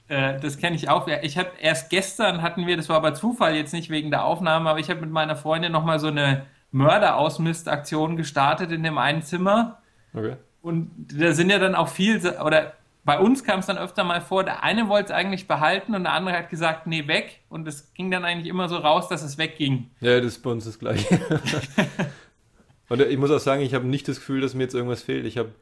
Äh, 0.09 0.39
das 0.41 0.59
kenne 0.59 0.77
ich 0.77 0.89
auch. 0.89 1.07
Ich 1.23 1.39
habe 1.39 1.51
erst 1.61 1.91
gestern 1.91 2.43
hatten 2.43 2.67
wir, 2.67 2.77
das 2.77 2.89
war 2.89 2.97
aber 2.97 3.15
Zufall 3.15 3.55
jetzt 3.55 3.73
nicht 3.73 3.91
wegen 3.91 4.11
der 4.11 4.25
Aufnahme, 4.25 4.71
aber 4.71 4.79
ich 4.79 4.91
habe 4.91 5.01
mit 5.01 5.11
meiner 5.11 5.37
Freundin 5.37 5.73
nochmal 5.73 5.99
so 5.99 6.09
eine 6.09 6.47
Mörderausmistaktion 6.73 8.17
gestartet 8.17 8.73
in 8.73 8.83
dem 8.83 8.99
einen 8.99 9.23
Zimmer. 9.23 9.79
Okay. 10.13 10.37
Und 10.61 10.91
da 11.13 11.33
sind 11.33 11.51
ja 11.51 11.59
dann 11.59 11.75
auch 11.75 11.89
viel, 11.89 12.19
oder 12.41 12.73
bei 13.05 13.19
uns 13.19 13.45
kam 13.45 13.61
es 13.61 13.67
dann 13.67 13.77
öfter 13.77 14.03
mal 14.03 14.21
vor, 14.21 14.45
der 14.45 14.63
eine 14.63 14.89
wollte 14.89 15.07
es 15.07 15.11
eigentlich 15.11 15.47
behalten 15.47 15.95
und 15.95 16.05
der 16.05 16.13
andere 16.13 16.37
hat 16.37 16.49
gesagt, 16.49 16.87
nee, 16.87 17.07
weg. 17.07 17.41
Und 17.51 17.69
es 17.69 17.93
ging 17.93 18.11
dann 18.11 18.25
eigentlich 18.25 18.49
immer 18.49 18.69
so 18.69 18.77
raus, 18.77 19.09
dass 19.09 19.23
es 19.23 19.37
wegging. 19.37 19.91
Ja, 20.01 20.17
das 20.17 20.37
ist 20.37 20.43
bei 20.43 20.51
uns 20.51 20.65
das 20.65 20.79
Gleiche. 20.79 21.21
und 22.89 23.01
ich 23.03 23.19
muss 23.19 23.31
auch 23.31 23.41
sagen, 23.41 23.63
ich 23.63 23.75
habe 23.75 23.87
nicht 23.87 24.09
das 24.09 24.17
Gefühl, 24.17 24.41
dass 24.41 24.55
mir 24.55 24.63
jetzt 24.63 24.75
irgendwas 24.75 25.03
fehlt. 25.03 25.27
Ich 25.27 25.37
habe 25.37 25.53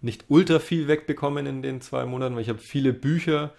nicht 0.00 0.24
ultra 0.28 0.58
viel 0.58 0.88
wegbekommen 0.88 1.46
in 1.46 1.62
den 1.62 1.82
zwei 1.82 2.06
Monaten, 2.06 2.34
weil 2.34 2.42
ich 2.42 2.48
habe 2.48 2.60
viele 2.60 2.94
Bücher 2.94 3.52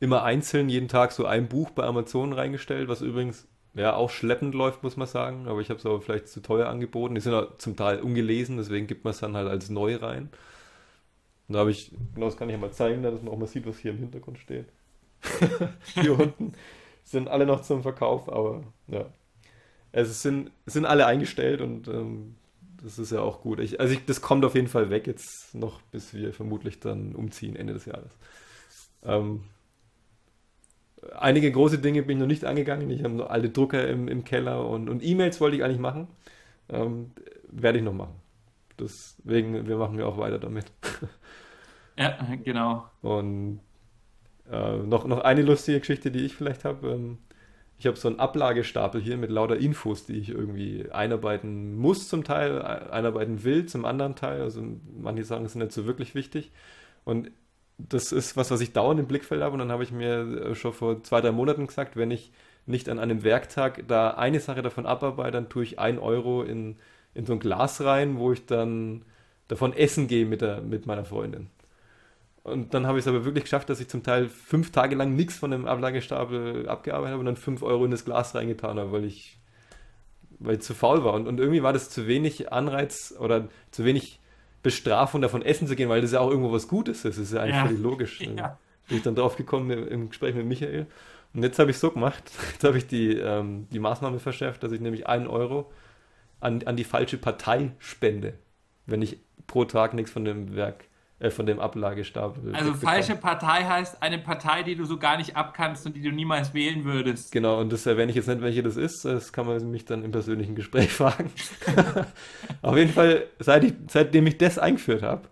immer 0.00 0.24
einzeln 0.24 0.68
jeden 0.68 0.88
Tag 0.88 1.12
so 1.12 1.26
ein 1.26 1.48
Buch 1.48 1.70
bei 1.70 1.84
Amazon 1.84 2.32
reingestellt, 2.32 2.88
was 2.88 3.02
übrigens 3.02 3.46
ja 3.74 3.94
auch 3.94 4.10
schleppend 4.10 4.54
läuft, 4.54 4.82
muss 4.82 4.96
man 4.96 5.06
sagen. 5.06 5.46
Aber 5.46 5.60
ich 5.60 5.68
habe 5.68 5.78
es 5.78 5.86
aber 5.86 6.00
vielleicht 6.00 6.26
zu 6.28 6.40
teuer 6.40 6.68
angeboten. 6.68 7.14
Die 7.14 7.20
sind 7.20 7.34
auch 7.34 7.56
zum 7.58 7.76
Teil 7.76 8.00
ungelesen, 8.00 8.56
deswegen 8.56 8.88
gibt 8.88 9.04
man 9.04 9.12
es 9.12 9.20
dann 9.20 9.36
halt 9.36 9.48
als 9.48 9.70
neu 9.70 9.96
rein. 9.96 10.30
Und 11.50 11.54
da 11.54 11.60
habe 11.60 11.72
ich, 11.72 11.90
genau 12.14 12.26
das 12.26 12.36
kann 12.36 12.48
ich 12.48 12.52
ja 12.52 12.60
mal 12.60 12.70
zeigen, 12.70 13.02
dass 13.02 13.20
man 13.22 13.34
auch 13.34 13.36
mal 13.36 13.48
sieht, 13.48 13.66
was 13.66 13.76
hier 13.76 13.90
im 13.90 13.98
Hintergrund 13.98 14.38
steht. 14.38 14.66
hier 15.94 16.16
unten 16.16 16.52
sind 17.02 17.26
alle 17.26 17.44
noch 17.44 17.62
zum 17.62 17.82
Verkauf, 17.82 18.32
aber 18.32 18.62
ja. 18.86 19.06
Es 19.90 20.22
sind, 20.22 20.52
sind 20.66 20.86
alle 20.86 21.06
eingestellt 21.06 21.60
und 21.60 21.88
ähm, 21.88 22.36
das 22.80 23.00
ist 23.00 23.10
ja 23.10 23.20
auch 23.20 23.40
gut. 23.40 23.58
Ich, 23.58 23.80
also 23.80 23.92
ich, 23.92 24.04
das 24.04 24.20
kommt 24.20 24.44
auf 24.44 24.54
jeden 24.54 24.68
Fall 24.68 24.90
weg 24.90 25.08
jetzt 25.08 25.52
noch, 25.52 25.82
bis 25.90 26.14
wir 26.14 26.32
vermutlich 26.32 26.78
dann 26.78 27.16
umziehen 27.16 27.56
Ende 27.56 27.72
des 27.72 27.84
Jahres. 27.84 28.16
Ähm, 29.02 29.42
einige 31.18 31.50
große 31.50 31.80
Dinge 31.80 32.04
bin 32.04 32.18
ich 32.18 32.20
noch 32.20 32.28
nicht 32.28 32.44
angegangen. 32.44 32.88
Ich 32.90 33.02
habe 33.02 33.14
noch 33.14 33.28
alte 33.28 33.50
Drucker 33.50 33.88
im, 33.88 34.06
im 34.06 34.22
Keller 34.22 34.68
und, 34.68 34.88
und 34.88 35.02
E-Mails 35.02 35.40
wollte 35.40 35.56
ich 35.56 35.64
eigentlich 35.64 35.80
machen. 35.80 36.06
Ähm, 36.68 37.10
werde 37.48 37.78
ich 37.78 37.84
noch 37.84 37.92
machen. 37.92 38.14
Deswegen, 38.78 39.66
wir 39.66 39.78
machen 39.78 39.98
ja 39.98 40.06
auch 40.06 40.16
weiter 40.16 40.38
damit. 40.38 40.66
Ja, 42.00 42.16
genau. 42.42 42.86
Und 43.02 43.60
äh, 44.50 44.78
noch, 44.78 45.06
noch 45.06 45.20
eine 45.20 45.42
lustige 45.42 45.80
Geschichte, 45.80 46.10
die 46.10 46.24
ich 46.26 46.34
vielleicht 46.34 46.64
habe. 46.64 46.88
Ähm, 46.92 47.18
ich 47.78 47.86
habe 47.86 47.96
so 47.98 48.08
einen 48.08 48.20
Ablagestapel 48.20 49.00
hier 49.02 49.16
mit 49.18 49.30
lauter 49.30 49.56
Infos, 49.58 50.06
die 50.06 50.18
ich 50.18 50.30
irgendwie 50.30 50.90
einarbeiten 50.90 51.76
muss 51.76 52.08
zum 52.08 52.24
Teil, 52.24 52.62
einarbeiten 52.62 53.44
will 53.44 53.66
zum 53.66 53.84
anderen 53.84 54.16
Teil. 54.16 54.42
Also 54.42 54.62
manche 54.98 55.24
Sachen 55.24 55.48
sind 55.48 55.60
nicht 55.62 55.72
so 55.72 55.86
wirklich 55.86 56.14
wichtig. 56.14 56.52
Und 57.04 57.30
das 57.78 58.12
ist 58.12 58.36
was, 58.36 58.50
was 58.50 58.60
ich 58.62 58.72
dauernd 58.72 59.00
im 59.00 59.06
Blickfeld 59.08 59.42
habe. 59.42 59.54
Und 59.54 59.60
dann 59.60 59.72
habe 59.72 59.84
ich 59.84 59.92
mir 59.92 60.54
schon 60.54 60.72
vor 60.74 61.02
zwei, 61.04 61.20
drei 61.22 61.32
Monaten 61.32 61.66
gesagt, 61.66 61.96
wenn 61.96 62.10
ich 62.10 62.32
nicht 62.66 62.88
an 62.88 62.98
einem 62.98 63.24
Werktag 63.24 63.88
da 63.88 64.10
eine 64.12 64.40
Sache 64.40 64.62
davon 64.62 64.86
abarbeite, 64.86 65.32
dann 65.32 65.48
tue 65.50 65.64
ich 65.64 65.78
ein 65.78 65.98
Euro 65.98 66.42
in, 66.42 66.76
in 67.14 67.26
so 67.26 67.34
ein 67.34 67.40
Glas 67.40 67.82
rein, 67.82 68.18
wo 68.18 68.32
ich 68.32 68.46
dann 68.46 69.04
davon 69.48 69.72
essen 69.74 70.08
gehe 70.08 70.26
mit, 70.26 70.42
der, 70.42 70.62
mit 70.62 70.86
meiner 70.86 71.04
Freundin. 71.06 71.48
Und 72.42 72.72
dann 72.72 72.86
habe 72.86 72.98
ich 72.98 73.04
es 73.04 73.08
aber 73.08 73.24
wirklich 73.24 73.44
geschafft, 73.44 73.68
dass 73.68 73.80
ich 73.80 73.88
zum 73.88 74.02
Teil 74.02 74.28
fünf 74.28 74.72
Tage 74.72 74.96
lang 74.96 75.14
nichts 75.14 75.36
von 75.36 75.50
dem 75.50 75.66
Ablagestapel 75.66 76.68
abgearbeitet 76.68 77.12
habe 77.12 77.20
und 77.20 77.26
dann 77.26 77.36
fünf 77.36 77.62
Euro 77.62 77.84
in 77.84 77.90
das 77.90 78.04
Glas 78.04 78.34
reingetan 78.34 78.78
habe, 78.78 78.92
weil 78.92 79.04
ich, 79.04 79.38
weil 80.38 80.54
ich 80.54 80.62
zu 80.62 80.74
faul 80.74 81.04
war. 81.04 81.12
Und, 81.14 81.28
und 81.28 81.38
irgendwie 81.38 81.62
war 81.62 81.74
das 81.74 81.90
zu 81.90 82.06
wenig 82.06 82.50
Anreiz 82.52 83.14
oder 83.18 83.48
zu 83.70 83.84
wenig 83.84 84.20
Bestrafung 84.62 85.20
davon 85.20 85.42
essen 85.42 85.66
zu 85.66 85.76
gehen, 85.76 85.88
weil 85.88 86.00
das 86.00 86.12
ja 86.12 86.20
auch 86.20 86.30
irgendwo 86.30 86.52
was 86.52 86.66
Gutes 86.66 87.04
ist. 87.04 87.18
Das 87.18 87.26
ist 87.26 87.32
ja 87.34 87.42
eigentlich 87.42 87.56
ja. 87.56 87.66
völlig 87.66 87.80
logisch. 87.80 88.20
Ja. 88.36 88.58
Bin 88.88 88.96
ich 88.96 89.04
dann 89.04 89.14
drauf 89.14 89.36
gekommen 89.36 89.70
im 89.70 90.08
Gespräch 90.08 90.34
mit 90.34 90.46
Michael. 90.46 90.86
Und 91.32 91.44
jetzt 91.44 91.60
habe 91.60 91.70
ich 91.70 91.78
so 91.78 91.92
gemacht, 91.92 92.24
jetzt 92.52 92.64
habe 92.64 92.76
ich 92.78 92.86
die, 92.86 93.12
ähm, 93.14 93.68
die 93.70 93.78
Maßnahme 93.78 94.18
verschärft, 94.18 94.62
dass 94.62 94.72
ich 94.72 94.80
nämlich 94.80 95.06
einen 95.06 95.28
Euro 95.28 95.70
an, 96.40 96.62
an 96.64 96.76
die 96.76 96.84
falsche 96.84 97.18
Partei 97.18 97.72
spende, 97.78 98.34
wenn 98.86 99.02
ich 99.02 99.18
pro 99.46 99.64
Tag 99.64 99.94
nichts 99.94 100.10
von 100.10 100.24
dem 100.24 100.56
Werk 100.56 100.86
äh, 101.20 101.30
von 101.30 101.44
dem 101.44 101.60
Ablagestapel. 101.60 102.54
Also 102.54 102.72
falsche 102.72 103.14
Partei 103.14 103.64
heißt 103.64 104.02
eine 104.02 104.18
Partei, 104.18 104.62
die 104.62 104.74
du 104.74 104.86
so 104.86 104.96
gar 104.96 105.18
nicht 105.18 105.36
abkannst 105.36 105.84
und 105.84 105.94
die 105.94 106.00
du 106.00 106.10
niemals 106.10 106.54
wählen 106.54 106.84
würdest. 106.84 107.30
Genau, 107.30 107.60
und 107.60 107.70
das 107.70 107.84
erwähne 107.84 108.08
ich 108.10 108.16
jetzt 108.16 108.26
nicht, 108.26 108.40
welche 108.40 108.62
das 108.62 108.78
ist. 108.78 109.04
Das 109.04 109.30
kann 109.30 109.46
man 109.46 109.70
mich 109.70 109.84
dann 109.84 110.02
im 110.02 110.12
persönlichen 110.12 110.54
Gespräch 110.54 110.90
fragen. 110.92 111.30
Auf 112.62 112.76
jeden 112.76 112.92
Fall, 112.92 113.26
seit 113.38 113.64
ich, 113.64 113.74
seitdem 113.88 114.26
ich 114.26 114.38
das 114.38 114.58
eingeführt 114.58 115.02
habe, 115.02 115.28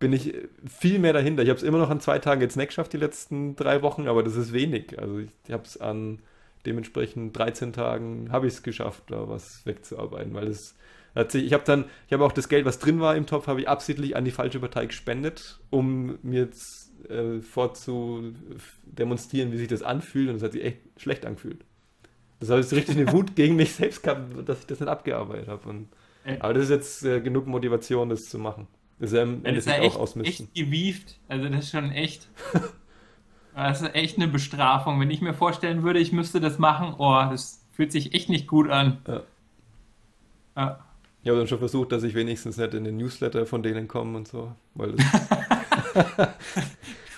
bin 0.00 0.12
ich 0.12 0.34
viel 0.66 0.98
mehr 0.98 1.12
dahinter. 1.12 1.44
Ich 1.44 1.48
habe 1.48 1.58
es 1.58 1.62
immer 1.62 1.78
noch 1.78 1.90
an 1.90 2.00
zwei 2.00 2.18
Tagen 2.18 2.40
jetzt 2.40 2.56
nicht 2.56 2.68
geschafft, 2.68 2.92
die 2.92 2.98
letzten 2.98 3.54
drei 3.54 3.82
Wochen, 3.82 4.08
aber 4.08 4.24
das 4.24 4.34
ist 4.34 4.52
wenig. 4.52 4.98
Also 4.98 5.18
ich, 5.18 5.30
ich 5.46 5.52
habe 5.52 5.62
es 5.62 5.80
an 5.80 6.18
dementsprechend 6.66 7.36
13 7.38 7.72
Tagen 7.72 8.32
habe 8.32 8.48
ich 8.48 8.54
es 8.54 8.62
geschafft, 8.64 9.04
da 9.08 9.28
was 9.28 9.64
wegzuarbeiten, 9.64 10.34
weil 10.34 10.48
es 10.48 10.74
ich 11.18 11.52
habe 11.52 11.64
dann, 11.64 11.84
ich 12.06 12.12
habe 12.12 12.24
auch 12.24 12.32
das 12.32 12.48
Geld, 12.48 12.64
was 12.64 12.78
drin 12.78 13.00
war 13.00 13.16
im 13.16 13.26
Topf, 13.26 13.46
habe 13.46 13.60
ich 13.60 13.68
absichtlich 13.68 14.16
an 14.16 14.24
die 14.24 14.30
falsche 14.30 14.60
Partei 14.60 14.86
gespendet, 14.86 15.60
um 15.70 16.18
mir 16.22 16.42
jetzt 16.42 16.92
äh, 17.08 17.40
vorzudemonstrieren, 17.40 19.52
wie 19.52 19.58
sich 19.58 19.68
das 19.68 19.82
anfühlt. 19.82 20.30
Und 20.30 20.36
es 20.36 20.42
hat 20.42 20.52
sich 20.52 20.64
echt 20.64 20.78
schlecht 20.96 21.26
angefühlt. 21.26 21.64
Das 22.40 22.50
habe 22.50 22.60
ich 22.60 22.70
richtig 22.70 22.96
eine 22.96 23.12
Wut 23.12 23.34
gegen 23.36 23.56
mich 23.56 23.72
selbst 23.72 24.02
gehabt, 24.02 24.48
dass 24.48 24.60
ich 24.60 24.66
das 24.66 24.80
nicht 24.80 24.88
abgearbeitet 24.88 25.48
habe. 25.48 25.68
Und, 25.68 25.88
aber 26.40 26.54
das 26.54 26.64
ist 26.64 26.70
jetzt 26.70 27.04
äh, 27.04 27.20
genug 27.20 27.46
Motivation, 27.46 28.08
das 28.08 28.28
zu 28.28 28.38
machen. 28.38 28.66
Das 28.98 29.10
ist 29.10 29.16
ja 29.16 29.22
im 29.22 29.44
Endeffekt 29.44 29.78
ja 29.78 29.84
echt, 29.84 29.96
auch 29.96 30.00
ausmisten. 30.00 30.46
echt 30.46 30.54
gewieft. 30.54 31.18
Also 31.28 31.48
das 31.48 31.64
ist 31.64 31.70
schon 31.70 31.92
echt. 31.92 32.28
das 33.54 33.82
ist 33.82 33.94
echt 33.94 34.16
eine 34.16 34.28
Bestrafung. 34.28 35.00
Wenn 35.00 35.10
ich 35.10 35.20
mir 35.20 35.34
vorstellen 35.34 35.82
würde, 35.82 36.00
ich 36.00 36.12
müsste 36.12 36.40
das 36.40 36.58
machen, 36.58 36.94
oh, 36.98 37.14
das 37.30 37.64
fühlt 37.72 37.92
sich 37.92 38.14
echt 38.14 38.28
nicht 38.28 38.46
gut 38.46 38.70
an. 38.70 38.98
Ja. 39.06 39.22
ja. 40.56 40.84
Ich 41.22 41.28
habe 41.28 41.38
dann 41.38 41.48
schon 41.48 41.58
versucht, 41.58 41.92
dass 41.92 42.04
ich 42.04 42.14
wenigstens 42.14 42.56
nicht 42.56 42.74
in 42.74 42.84
den 42.84 42.96
Newsletter 42.96 43.46
von 43.46 43.62
denen 43.62 43.88
komme 43.88 44.16
und 44.16 44.28
so. 44.28 44.54
Weil 44.74 44.92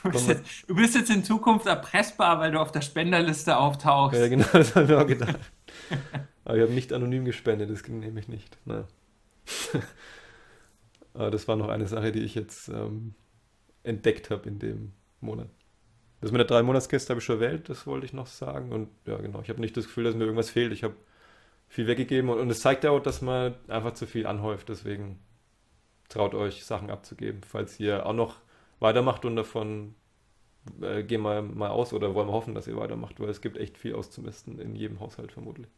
du, 0.02 0.11
bist 0.11 0.28
jetzt, 0.28 0.45
du, 0.66 0.75
bist 0.75 0.95
jetzt, 0.95 1.11
in 1.11 1.23
Zukunft 1.23 1.66
erpressbar, 1.66 2.40
weil 2.40 2.52
du 2.52 2.61
auf 2.61 2.73
der 2.73 2.80
Spenderliste 2.80 3.57
auftauchst. 3.57 4.19
Ja, 4.19 4.28
genau, 4.28 4.47
das 4.52 4.75
habe 4.75 4.85
ich 4.85 4.90
mir 4.90 5.00
auch 5.00 5.07
gedacht. 5.07 5.38
Aber 6.45 6.57
ich 6.57 6.62
habe 6.62 6.73
nicht 6.73 6.92
anonym 6.92 7.25
gespendet, 7.25 7.71
das 7.71 7.83
ging 7.83 8.00
nämlich 8.00 8.28
nicht. 8.28 8.59
Na. 8.64 8.87
Aber 11.14 11.30
das 11.30 11.49
war 11.49 11.57
noch 11.57 11.69
eine 11.69 11.87
Sache, 11.87 12.12
die 12.12 12.21
ich 12.21 12.35
jetzt 12.35 12.69
ähm, 12.69 13.14
entdeckt 13.83 14.30
habe 14.30 14.49
in 14.49 14.59
dem 14.59 14.92
Monat. 15.21 15.49
Das 16.21 16.33
mit 16.33 16.38
der 16.38 16.47
drei 16.47 16.62
Monatskiste 16.62 17.11
habe 17.11 17.21
ich 17.21 17.25
schon 17.25 17.40
erwähnt, 17.40 17.69
das 17.69 17.87
wollte 17.87 18.07
ich 18.07 18.12
noch 18.12 18.26
sagen. 18.26 18.73
Und 18.73 18.88
ja, 19.07 19.16
genau, 19.19 19.40
ich 19.42 19.49
habe 19.49 19.61
nicht 19.61 19.76
das 19.76 19.87
Gefühl, 19.87 20.04
dass 20.04 20.14
mir 20.14 20.25
irgendwas 20.25 20.50
fehlt. 20.50 20.73
Ich 20.73 20.85
habe 20.85 20.95
viel 21.71 21.87
weggegeben 21.87 22.29
und, 22.29 22.50
es 22.50 22.61
zeigt 22.61 22.83
ja 22.83 22.91
auch, 22.91 23.00
dass 23.00 23.23
man 23.23 23.55
einfach 23.69 23.95
zu 23.95 24.07
viel 24.07 24.27
anhäuft. 24.27 24.69
Deswegen 24.69 25.21
traut 26.09 26.35
euch, 26.35 26.65
Sachen 26.65 26.91
abzugeben. 26.91 27.43
Falls 27.49 27.79
ihr 27.79 28.05
auch 28.05 28.12
noch 28.12 28.37
weitermacht 28.81 29.25
und 29.25 29.37
davon 29.37 29.95
äh, 30.83 31.05
gehen 31.05 31.23
wir 31.23 31.43
mal 31.43 31.71
aus 31.71 31.93
oder 31.93 32.12
wollen 32.15 32.27
wir 32.27 32.33
hoffen, 32.33 32.57
dass 32.57 32.67
ihr 32.67 32.77
weitermacht, 32.77 33.21
weil 33.21 33.29
es 33.29 33.41
gibt 33.41 33.57
echt 33.57 33.79
viel 33.79 33.95
auszumisten 33.95 34.59
in 34.59 34.75
jedem 34.75 34.99
Haushalt 34.99 35.31
vermutlich. 35.31 35.69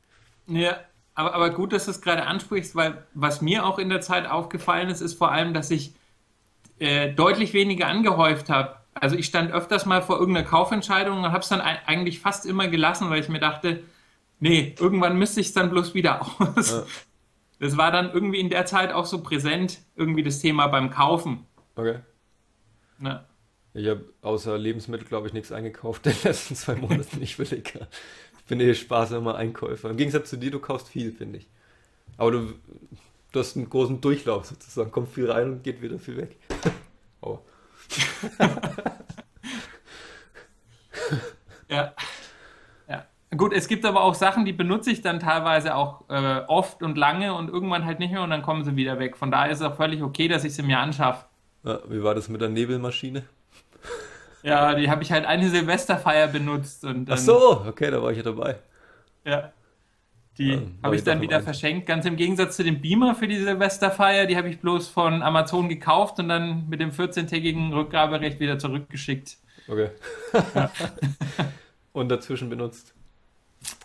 Ja, 0.46 0.78
aber, 1.14 1.34
aber 1.34 1.50
gut, 1.50 1.74
dass 1.74 1.84
du 1.84 1.90
es 1.90 2.00
gerade 2.00 2.24
ansprichst, 2.24 2.74
weil 2.74 3.04
was 3.12 3.42
mir 3.42 3.66
auch 3.66 3.78
in 3.78 3.90
der 3.90 4.00
Zeit 4.00 4.26
aufgefallen 4.26 4.88
ist, 4.88 5.02
ist 5.02 5.18
vor 5.18 5.30
allem, 5.30 5.52
dass 5.52 5.70
ich 5.70 5.92
äh, 6.78 7.12
deutlich 7.12 7.52
weniger 7.52 7.86
angehäuft 7.86 8.48
habe. 8.48 8.76
Also 8.94 9.14
ich 9.16 9.26
stand 9.26 9.52
öfters 9.52 9.84
mal 9.84 10.00
vor 10.00 10.18
irgendeiner 10.18 10.46
Kaufentscheidung 10.46 11.18
und 11.18 11.32
habe 11.32 11.40
es 11.40 11.48
dann 11.48 11.60
eigentlich 11.60 12.20
fast 12.20 12.46
immer 12.46 12.68
gelassen, 12.68 13.10
weil 13.10 13.20
ich 13.20 13.28
mir 13.28 13.40
dachte, 13.40 13.82
Nee, 14.42 14.74
irgendwann 14.80 15.16
müsste 15.20 15.40
ich 15.40 15.46
es 15.46 15.52
dann 15.52 15.70
bloß 15.70 15.94
wieder 15.94 16.20
aus. 16.20 16.72
Ja. 16.72 16.84
Das 17.60 17.76
war 17.76 17.92
dann 17.92 18.12
irgendwie 18.12 18.40
in 18.40 18.50
der 18.50 18.66
Zeit 18.66 18.92
auch 18.92 19.06
so 19.06 19.22
präsent, 19.22 19.78
irgendwie 19.94 20.24
das 20.24 20.40
Thema 20.40 20.66
beim 20.66 20.90
Kaufen. 20.90 21.46
Okay. 21.76 22.00
Na. 22.98 23.24
Ich 23.72 23.86
habe 23.86 24.04
außer 24.20 24.58
Lebensmittel, 24.58 25.06
glaube 25.06 25.28
ich, 25.28 25.32
nichts 25.32 25.52
eingekauft 25.52 26.04
in 26.08 26.12
den 26.14 26.22
letzten 26.24 26.56
zwei 26.56 26.74
Monaten. 26.74 27.22
Ich 27.22 27.38
will 27.38 27.52
egal. 27.52 27.86
Ich 28.40 28.44
bin 28.46 28.58
eh 28.58 28.74
sparsamer 28.74 29.36
Einkäufer. 29.36 29.90
Im 29.90 29.96
Gegensatz 29.96 30.30
zu 30.30 30.36
dir, 30.36 30.50
du 30.50 30.58
kaufst 30.58 30.88
viel, 30.88 31.12
finde 31.12 31.38
ich. 31.38 31.46
Aber 32.16 32.32
du, 32.32 32.54
du 33.30 33.38
hast 33.38 33.56
einen 33.56 33.70
großen 33.70 34.00
Durchlauf 34.00 34.46
sozusagen. 34.46 34.90
Kommt 34.90 35.10
viel 35.10 35.30
rein 35.30 35.52
und 35.52 35.62
geht 35.62 35.80
wieder 35.82 36.00
viel 36.00 36.16
weg. 36.16 36.36
oh. 37.20 37.38
ja. 41.68 41.94
Gut, 43.36 43.54
es 43.54 43.66
gibt 43.66 43.86
aber 43.86 44.02
auch 44.02 44.14
Sachen, 44.14 44.44
die 44.44 44.52
benutze 44.52 44.90
ich 44.90 45.00
dann 45.00 45.18
teilweise 45.18 45.74
auch 45.74 46.04
äh, 46.10 46.40
oft 46.48 46.82
und 46.82 46.98
lange 46.98 47.32
und 47.32 47.48
irgendwann 47.48 47.86
halt 47.86 47.98
nicht 47.98 48.12
mehr 48.12 48.22
und 48.22 48.28
dann 48.28 48.42
kommen 48.42 48.62
sie 48.62 48.76
wieder 48.76 48.98
weg. 48.98 49.16
Von 49.16 49.30
daher 49.30 49.50
ist 49.50 49.60
es 49.60 49.66
auch 49.66 49.76
völlig 49.76 50.02
okay, 50.02 50.28
dass 50.28 50.44
ich 50.44 50.54
sie 50.54 50.62
mir 50.62 50.78
anschaffe. 50.78 51.24
Ja, 51.64 51.78
wie 51.88 52.02
war 52.02 52.14
das 52.14 52.28
mit 52.28 52.40
der 52.40 52.48
Nebelmaschine? 52.48 53.24
Ja, 54.44 54.74
die 54.74 54.90
habe 54.90 55.04
ich 55.04 55.12
halt 55.12 55.24
eine 55.24 55.48
Silvesterfeier 55.48 56.26
benutzt. 56.26 56.84
Und 56.84 57.04
dann, 57.04 57.14
Ach 57.16 57.22
so, 57.22 57.64
okay, 57.64 57.92
da 57.92 58.02
war 58.02 58.10
ich 58.10 58.16
ja 58.16 58.24
dabei. 58.24 58.56
Ja. 59.24 59.52
Die 60.36 60.54
ja, 60.54 60.62
habe 60.82 60.96
ich 60.96 61.04
dann 61.04 61.20
wieder 61.20 61.36
ein. 61.36 61.44
verschenkt. 61.44 61.86
Ganz 61.86 62.06
im 62.06 62.16
Gegensatz 62.16 62.56
zu 62.56 62.64
dem 62.64 62.80
Beamer 62.80 63.14
für 63.14 63.28
die 63.28 63.36
Silvesterfeier, 63.36 64.26
die 64.26 64.36
habe 64.36 64.48
ich 64.48 64.58
bloß 64.58 64.88
von 64.88 65.22
Amazon 65.22 65.68
gekauft 65.68 66.18
und 66.18 66.28
dann 66.28 66.68
mit 66.68 66.80
dem 66.80 66.90
14-tägigen 66.90 67.72
Rückgaberecht 67.72 68.40
wieder 68.40 68.58
zurückgeschickt. 68.58 69.36
Okay. 69.68 69.90
Ja. 70.56 70.72
und 71.92 72.08
dazwischen 72.08 72.50
benutzt. 72.50 72.94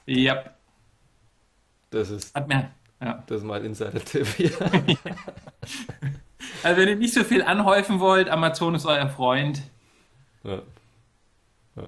Ja. 0.06 0.44
Das 1.90 2.10
ist. 2.10 2.36
Hat 2.36 2.48
mir, 2.48 2.70
ja. 3.02 3.24
Das 3.28 3.38
ist 3.38 3.44
mal 3.44 3.64
Insider-Tipp 3.64 4.28
hier. 4.36 4.52
also, 6.64 6.82
wenn 6.82 6.90
ihr 6.90 6.96
nicht 6.96 7.14
so 7.14 7.24
viel 7.24 7.44
anhäufen 7.44 8.00
wollt, 8.00 8.30
Amazon 8.30 8.76
ist 8.76 8.86
euer 8.86 9.10
Freund. 9.10 9.62
Ja. 10.44 10.62
Ja. 11.76 11.84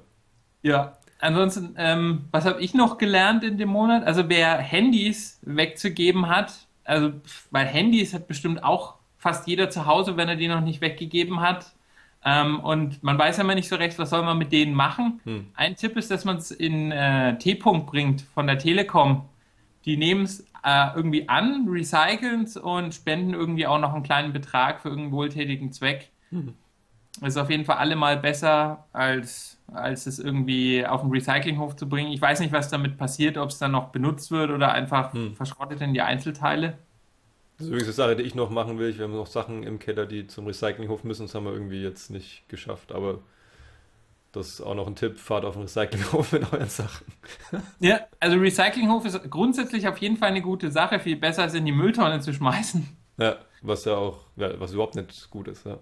ja. 0.62 0.98
Ansonsten, 1.22 1.76
ähm, 1.78 2.26
was 2.32 2.46
habe 2.46 2.62
ich 2.62 2.74
noch 2.74 2.98
gelernt 2.98 3.44
in 3.44 3.58
dem 3.58 3.70
Monat? 3.70 4.06
Also, 4.06 4.30
wer 4.30 4.58
Handys 4.58 5.40
wegzugeben 5.42 6.30
hat, 6.30 6.68
also, 6.86 7.12
weil 7.52 7.66
Handys 7.68 8.14
hat 8.14 8.28
bestimmt 8.28 8.64
auch 8.64 8.96
fast 9.18 9.48
jeder 9.48 9.70
zu 9.70 9.86
Hause, 9.86 10.18
wenn 10.18 10.30
er 10.30 10.38
die 10.38 10.48
noch 10.48 10.62
nicht 10.62 10.82
weggegeben 10.82 11.42
hat. 11.42 11.74
Ähm, 12.24 12.60
und 12.60 13.02
man 13.02 13.18
weiß 13.18 13.38
ja 13.38 13.44
immer 13.44 13.56
nicht 13.56 13.70
so 13.70 13.78
recht, 13.78 13.98
was 13.98 14.10
soll 14.10 14.24
man 14.24 14.38
mit 14.38 14.52
denen 14.52 14.74
machen. 14.74 15.22
Hm. 15.24 15.48
Ein 15.54 15.76
Tipp 15.76 15.96
ist, 15.96 16.12
dass 16.12 16.26
man 16.26 16.38
es 16.38 16.52
in 16.52 16.92
äh, 16.92 17.38
T-Punkt 17.38 17.88
bringt 17.88 18.22
von 18.22 18.46
der 18.46 18.58
Telekom. 18.58 19.30
Die 19.86 19.96
nehmen 19.96 20.24
es 20.24 20.42
äh, 20.64 20.88
irgendwie 20.96 21.30
an, 21.30 21.68
recyceln 21.70 22.44
es 22.44 22.58
und 22.58 22.94
spenden 22.94 23.34
irgendwie 23.34 23.68
auch 23.68 23.80
noch 23.80 23.94
einen 23.94 24.04
kleinen 24.04 24.34
Betrag 24.34 24.82
für 24.82 24.90
irgendeinen 24.90 25.14
wohltätigen 25.14 25.72
Zweck. 25.72 26.12
Hm. 26.30 26.54
Ist 27.22 27.38
auf 27.38 27.50
jeden 27.50 27.66
Fall 27.66 27.78
allemal 27.78 28.18
besser, 28.18 28.86
als, 28.94 29.58
als 29.68 30.06
es 30.06 30.20
irgendwie 30.20 30.86
auf 30.86 31.02
den 31.02 31.12
Recyclinghof 31.12 31.76
zu 31.76 31.88
bringen. 31.88 32.12
Ich 32.12 32.22
weiß 32.22 32.40
nicht, 32.40 32.54
was 32.54 32.70
damit 32.70 32.98
passiert, 32.98 33.38
ob 33.38 33.50
es 33.50 33.58
dann 33.58 33.72
noch 33.72 33.90
benutzt 33.90 34.32
wird 34.32 34.52
oder 34.52 34.74
einfach 34.74 35.14
hm. 35.14 35.36
verschrottet 35.36 35.82
in 35.82 35.94
die 35.94 36.02
Einzelteile. 36.02 36.78
Das 37.60 37.68
ist 37.68 37.74
übrigens 37.74 37.88
eine 37.88 37.94
Sache, 37.94 38.16
die 38.16 38.24
ich 38.24 38.36
noch 38.36 38.50
machen 38.50 38.80
will. 38.80 38.98
Wir 38.98 39.04
haben 39.04 39.14
noch 39.14 39.28
Sachen 39.28 39.64
im 39.64 39.80
Keller, 39.80 40.06
die 40.06 40.28
zum 40.28 40.48
Recyclinghof 40.48 41.04
müssen. 41.04 41.24
Das 41.24 41.36
haben 41.36 41.44
wir 41.44 41.52
irgendwie 41.52 41.84
jetzt 41.84 42.10
nicht 42.10 42.48
geschafft. 42.48 42.94
Aber 42.94 43.20
das 44.32 44.48
ist 44.48 44.62
auch 44.62 44.76
noch 44.76 44.88
ein 44.88 44.96
Tipp. 44.96 45.20
Fahrt 45.20 45.44
auf 45.44 45.56
den 45.56 45.64
Recyclinghof 45.64 46.32
mit 46.32 46.54
euren 46.54 46.70
Sachen. 46.70 47.06
ja, 47.80 48.00
also 48.22 48.38
Recyclinghof 48.38 49.04
ist 49.06 49.30
grundsätzlich 49.30 49.90
auf 49.90 49.98
jeden 49.98 50.16
Fall 50.16 50.30
eine 50.30 50.42
gute 50.42 50.72
Sache. 50.72 51.02
Viel 51.02 51.18
besser 51.18 51.42
als 51.44 51.54
in 51.54 51.66
die 51.66 51.74
Mülltonne 51.74 52.22
zu 52.22 52.34
schmeißen. 52.34 52.88
Ja, 53.18 53.36
was 53.62 53.84
ja 53.84 53.96
auch, 53.96 54.22
ja, 54.38 54.58
was 54.58 54.72
überhaupt 54.72 54.96
nicht 54.96 55.30
gut 55.30 55.50
ist. 55.50 55.66
Ja. 55.66 55.80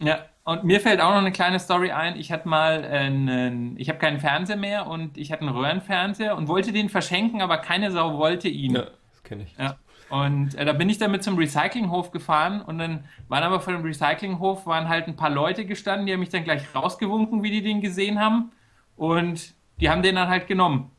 Ja, 0.00 0.26
und 0.44 0.64
mir 0.64 0.80
fällt 0.80 1.00
auch 1.00 1.10
noch 1.10 1.18
eine 1.18 1.32
kleine 1.32 1.58
Story 1.58 1.90
ein. 1.90 2.16
Ich 2.16 2.30
hatte 2.32 2.48
mal 2.48 2.84
einen, 2.84 3.78
ich 3.78 3.88
habe 3.88 3.98
keinen 3.98 4.20
Fernseher 4.20 4.56
mehr 4.56 4.86
und 4.86 5.18
ich 5.18 5.32
hatte 5.32 5.42
einen 5.42 5.54
Röhrenfernseher 5.54 6.36
und 6.36 6.48
wollte 6.48 6.72
den 6.72 6.88
verschenken, 6.88 7.42
aber 7.42 7.58
keine 7.58 7.90
Sau 7.90 8.16
wollte 8.16 8.48
ihn. 8.48 8.76
Ja, 8.76 8.86
kenne 9.28 9.44
ich. 9.44 9.56
Ja. 9.56 9.76
Und 10.10 10.54
äh, 10.54 10.64
da 10.64 10.72
bin 10.72 10.88
ich 10.88 10.98
damit 10.98 11.22
zum 11.22 11.36
Recyclinghof 11.36 12.10
gefahren 12.10 12.62
und 12.62 12.78
dann 12.78 13.04
waren 13.28 13.42
aber 13.42 13.60
vor 13.60 13.74
dem 13.74 13.82
Recyclinghof 13.82 14.66
waren 14.66 14.88
halt 14.88 15.06
ein 15.06 15.16
paar 15.16 15.30
Leute 15.30 15.66
gestanden, 15.66 16.06
die 16.06 16.12
haben 16.12 16.20
mich 16.20 16.30
dann 16.30 16.44
gleich 16.44 16.74
rausgewunken, 16.74 17.42
wie 17.42 17.50
die 17.50 17.62
den 17.62 17.80
gesehen 17.80 18.18
haben 18.18 18.52
und 18.96 19.54
die 19.80 19.90
haben 19.90 20.02
den 20.02 20.14
dann 20.14 20.28
halt 20.28 20.46
genommen. 20.46 20.90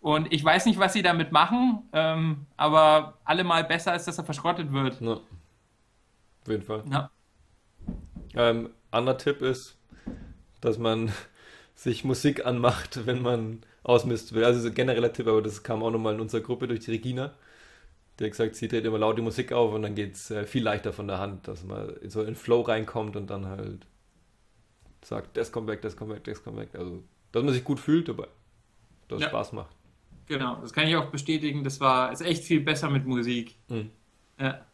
Und 0.00 0.30
ich 0.34 0.44
weiß 0.44 0.66
nicht, 0.66 0.78
was 0.78 0.92
sie 0.92 1.00
damit 1.00 1.32
machen, 1.32 1.88
ähm, 1.94 2.44
aber 2.58 3.18
allemal 3.24 3.64
besser 3.64 3.92
als 3.92 4.04
dass 4.04 4.18
er 4.18 4.24
verschrottet 4.24 4.70
wird. 4.70 5.00
Ja. 5.00 5.14
Auf 5.14 6.48
jeden 6.48 6.62
Fall. 6.62 6.84
Ja. 6.90 7.10
Ähm, 8.34 8.68
anderer 8.90 9.16
Tipp 9.16 9.40
ist, 9.40 9.78
dass 10.60 10.76
man 10.76 11.10
sich 11.74 12.04
Musik 12.04 12.44
anmacht, 12.44 13.06
wenn 13.06 13.22
man 13.22 13.62
ausmisten 13.84 14.36
will. 14.36 14.44
Also 14.44 14.60
so 14.60 14.68
ein 14.68 14.74
genereller 14.74 15.12
Tipp, 15.12 15.28
aber 15.28 15.42
das 15.42 15.62
kam 15.62 15.82
auch 15.82 15.90
nochmal 15.90 16.14
in 16.14 16.20
unserer 16.20 16.40
Gruppe 16.40 16.66
durch 16.66 16.80
die 16.80 16.90
Regina. 16.90 17.32
Die 18.18 18.24
hat 18.24 18.30
gesagt, 18.32 18.56
sie 18.56 18.68
dreht 18.68 18.84
immer 18.84 18.98
laut 18.98 19.18
die 19.18 19.22
Musik 19.22 19.52
auf 19.52 19.72
und 19.72 19.82
dann 19.82 19.94
geht 19.94 20.14
es 20.14 20.30
äh, 20.30 20.44
viel 20.44 20.62
leichter 20.62 20.92
von 20.92 21.06
der 21.08 21.18
Hand, 21.18 21.46
dass 21.48 21.64
man 21.64 21.94
so 22.08 22.22
in 22.22 22.34
Flow 22.34 22.62
reinkommt 22.62 23.16
und 23.16 23.28
dann 23.28 23.46
halt 23.46 23.86
sagt, 25.02 25.36
das 25.36 25.52
kommt 25.52 25.68
weg, 25.68 25.82
das 25.82 25.96
kommt 25.96 26.12
weg, 26.12 26.24
das 26.24 26.42
kommt 26.42 26.56
weg. 26.56 26.70
Also, 26.74 27.02
dass 27.32 27.42
man 27.42 27.52
sich 27.52 27.64
gut 27.64 27.80
fühlt 27.80 28.08
dabei, 28.08 28.28
dass 29.08 29.18
es 29.18 29.22
Ja. 29.24 29.28
Spaß 29.28 29.52
macht. 29.52 29.74
Genau, 30.26 30.56
das 30.62 30.72
kann 30.72 30.86
ich 30.86 30.96
auch 30.96 31.10
bestätigen. 31.10 31.64
Das 31.64 31.80
war 31.80 32.10
ist 32.12 32.22
echt 32.22 32.44
viel 32.44 32.60
besser 32.60 32.88
mit 32.88 33.04
Musik. 33.04 33.56
Mhm. 33.68 33.90
Ja. 34.40 34.64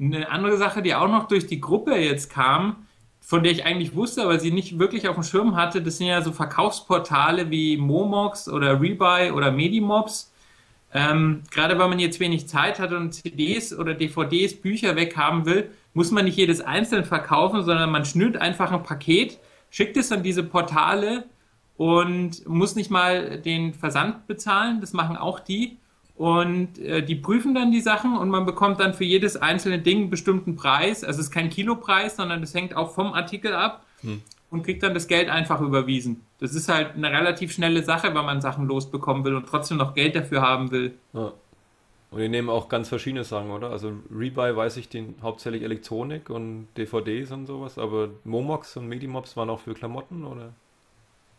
Eine 0.00 0.30
andere 0.30 0.56
Sache, 0.56 0.80
die 0.80 0.94
auch 0.94 1.08
noch 1.08 1.28
durch 1.28 1.46
die 1.46 1.60
Gruppe 1.60 1.96
jetzt 1.96 2.30
kam, 2.30 2.86
von 3.26 3.42
der 3.42 3.52
ich 3.52 3.64
eigentlich 3.64 3.94
wusste, 3.94 4.22
aber 4.22 4.38
sie 4.38 4.50
nicht 4.50 4.78
wirklich 4.78 5.08
auf 5.08 5.14
dem 5.14 5.24
Schirm 5.24 5.56
hatte, 5.56 5.80
das 5.80 5.96
sind 5.96 6.08
ja 6.08 6.20
so 6.20 6.30
Verkaufsportale 6.30 7.50
wie 7.50 7.78
Momox 7.78 8.50
oder 8.50 8.78
Rebuy 8.78 9.30
oder 9.30 9.50
Medimobs. 9.50 10.30
Ähm, 10.92 11.42
gerade 11.50 11.78
wenn 11.78 11.88
man 11.88 11.98
jetzt 11.98 12.20
wenig 12.20 12.48
Zeit 12.48 12.78
hat 12.78 12.92
und 12.92 13.12
CDs 13.12 13.76
oder 13.76 13.94
DVDs, 13.94 14.60
Bücher 14.60 14.94
weghaben 14.94 15.46
will, 15.46 15.70
muss 15.94 16.10
man 16.10 16.26
nicht 16.26 16.36
jedes 16.36 16.60
einzeln 16.60 17.04
verkaufen, 17.04 17.64
sondern 17.64 17.90
man 17.90 18.04
schnürt 18.04 18.36
einfach 18.36 18.70
ein 18.70 18.82
Paket, 18.82 19.38
schickt 19.70 19.96
es 19.96 20.12
an 20.12 20.22
diese 20.22 20.42
Portale 20.42 21.24
und 21.78 22.46
muss 22.46 22.76
nicht 22.76 22.90
mal 22.90 23.40
den 23.40 23.72
Versand 23.72 24.26
bezahlen. 24.26 24.82
Das 24.82 24.92
machen 24.92 25.16
auch 25.16 25.40
die. 25.40 25.78
Und 26.16 26.78
äh, 26.78 27.02
die 27.02 27.16
prüfen 27.16 27.54
dann 27.54 27.72
die 27.72 27.80
Sachen 27.80 28.16
und 28.16 28.30
man 28.30 28.46
bekommt 28.46 28.78
dann 28.80 28.94
für 28.94 29.04
jedes 29.04 29.36
einzelne 29.36 29.80
Ding 29.80 30.02
einen 30.02 30.10
bestimmten 30.10 30.54
Preis. 30.54 31.02
Also 31.02 31.20
es 31.20 31.26
ist 31.26 31.32
kein 31.32 31.50
Kilopreis, 31.50 32.16
sondern 32.16 32.40
das 32.40 32.54
hängt 32.54 32.76
auch 32.76 32.94
vom 32.94 33.14
Artikel 33.14 33.52
ab 33.52 33.84
und 34.50 34.62
kriegt 34.62 34.82
dann 34.84 34.94
das 34.94 35.08
Geld 35.08 35.28
einfach 35.28 35.60
überwiesen. 35.60 36.24
Das 36.38 36.54
ist 36.54 36.68
halt 36.68 36.94
eine 36.94 37.10
relativ 37.10 37.52
schnelle 37.52 37.82
Sache, 37.82 38.14
wenn 38.14 38.24
man 38.24 38.40
Sachen 38.40 38.68
losbekommen 38.68 39.24
will 39.24 39.34
und 39.34 39.46
trotzdem 39.46 39.78
noch 39.78 39.94
Geld 39.94 40.14
dafür 40.14 40.42
haben 40.42 40.70
will. 40.70 40.94
Ja. 41.12 41.32
Und 42.12 42.20
die 42.20 42.28
nehmen 42.28 42.48
auch 42.48 42.68
ganz 42.68 42.88
verschiedene 42.88 43.24
Sachen, 43.24 43.50
oder? 43.50 43.70
Also 43.70 43.92
Rebuy 44.14 44.54
weiß 44.54 44.76
ich, 44.76 44.88
den 44.88 45.16
hauptsächlich 45.20 45.64
Elektronik 45.64 46.30
und 46.30 46.68
DVDs 46.76 47.32
und 47.32 47.46
sowas, 47.46 47.76
aber 47.76 48.10
Momox 48.22 48.76
und 48.76 48.86
Medimobs 48.86 49.36
waren 49.36 49.50
auch 49.50 49.58
für 49.58 49.74
Klamotten, 49.74 50.24
oder? 50.24 50.52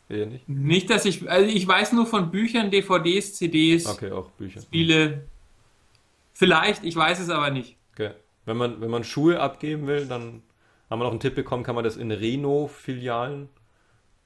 Eher 0.08 0.28
nicht? 0.28 0.48
Nicht, 0.48 0.90
dass 0.90 1.06
ich, 1.06 1.30
also 1.30 1.50
ich 1.50 1.68
weiß 1.68 1.94
nur 1.94 2.06
von 2.06 2.30
Büchern, 2.30 2.70
DVDs, 2.70 3.36
CDs, 3.36 3.88
Okay, 3.88 4.12
auch 4.12 4.30
Bücher. 4.32 4.62
Spiele. 4.62 5.26
Vielleicht, 6.34 6.84
ich 6.84 6.96
weiß 6.96 7.20
es 7.20 7.30
aber 7.30 7.50
nicht. 7.50 7.78
Okay. 7.94 8.12
Wenn 8.46 8.58
man, 8.58 8.82
wenn 8.82 8.92
man 8.92 9.04
Schuhe 9.04 9.40
abgeben 9.40 9.88
will, 9.88 10.06
dann 10.06 10.44
haben 10.90 11.00
wir 11.00 11.06
noch 11.06 11.12
einen 11.12 11.20
Tipp 11.20 11.34
bekommen, 11.34 11.64
kann 11.64 11.76
man 11.76 11.84
das 11.84 11.98
in 11.98 12.12
Reno-Filialen 12.12 13.50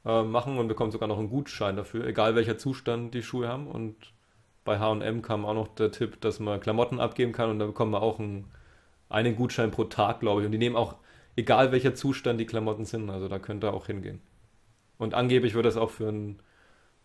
äh, 0.06 0.24
machen 0.24 0.58
und 0.58 0.68
bekommt 0.68 0.92
sogar 0.92 1.08
noch 1.08 1.20
einen 1.20 1.30
Gutschein 1.30 1.78
dafür, 1.78 2.06
egal 2.06 2.36
welcher 2.36 2.58
Zustand 2.58 3.14
die 3.14 3.24
Schuhe 3.24 3.48
haben. 3.48 3.68
Und 3.68 3.96
bei 4.66 4.80
H&M 4.80 5.22
kam 5.22 5.46
auch 5.46 5.54
noch 5.54 5.70
der 5.70 5.92
Tipp, 5.92 6.20
dass 6.20 6.40
man 6.40 6.60
Klamotten 6.60 7.00
abgeben 7.00 7.32
kann 7.32 7.50
und 7.50 7.60
da 7.60 7.66
bekommt 7.66 7.92
man 7.92 8.02
auch 8.02 8.20
einen, 8.20 8.46
einen 9.08 9.36
Gutschein 9.36 9.72
pro 9.72 9.86
Tag, 9.86 10.20
glaube 10.20 10.42
ich. 10.42 10.46
Und 10.46 10.52
die 10.52 10.58
nehmen 10.58 10.76
auch, 10.76 10.96
egal 11.38 11.72
welcher 11.72 11.96
Zustand 11.96 12.40
die 12.40 12.46
Klamotten 12.46 12.86
sind, 12.86 13.10
also 13.10 13.30
da 13.30 13.40
könnt 13.40 13.64
ihr 13.64 13.74
auch 13.74 13.86
hingehen. 13.86 14.22
Und 15.00 15.15
angeblich 15.15 15.56
wird 15.56 15.65
das 15.65 15.77
auch 15.77 15.89
für 15.89 16.10
einen, 16.10 16.39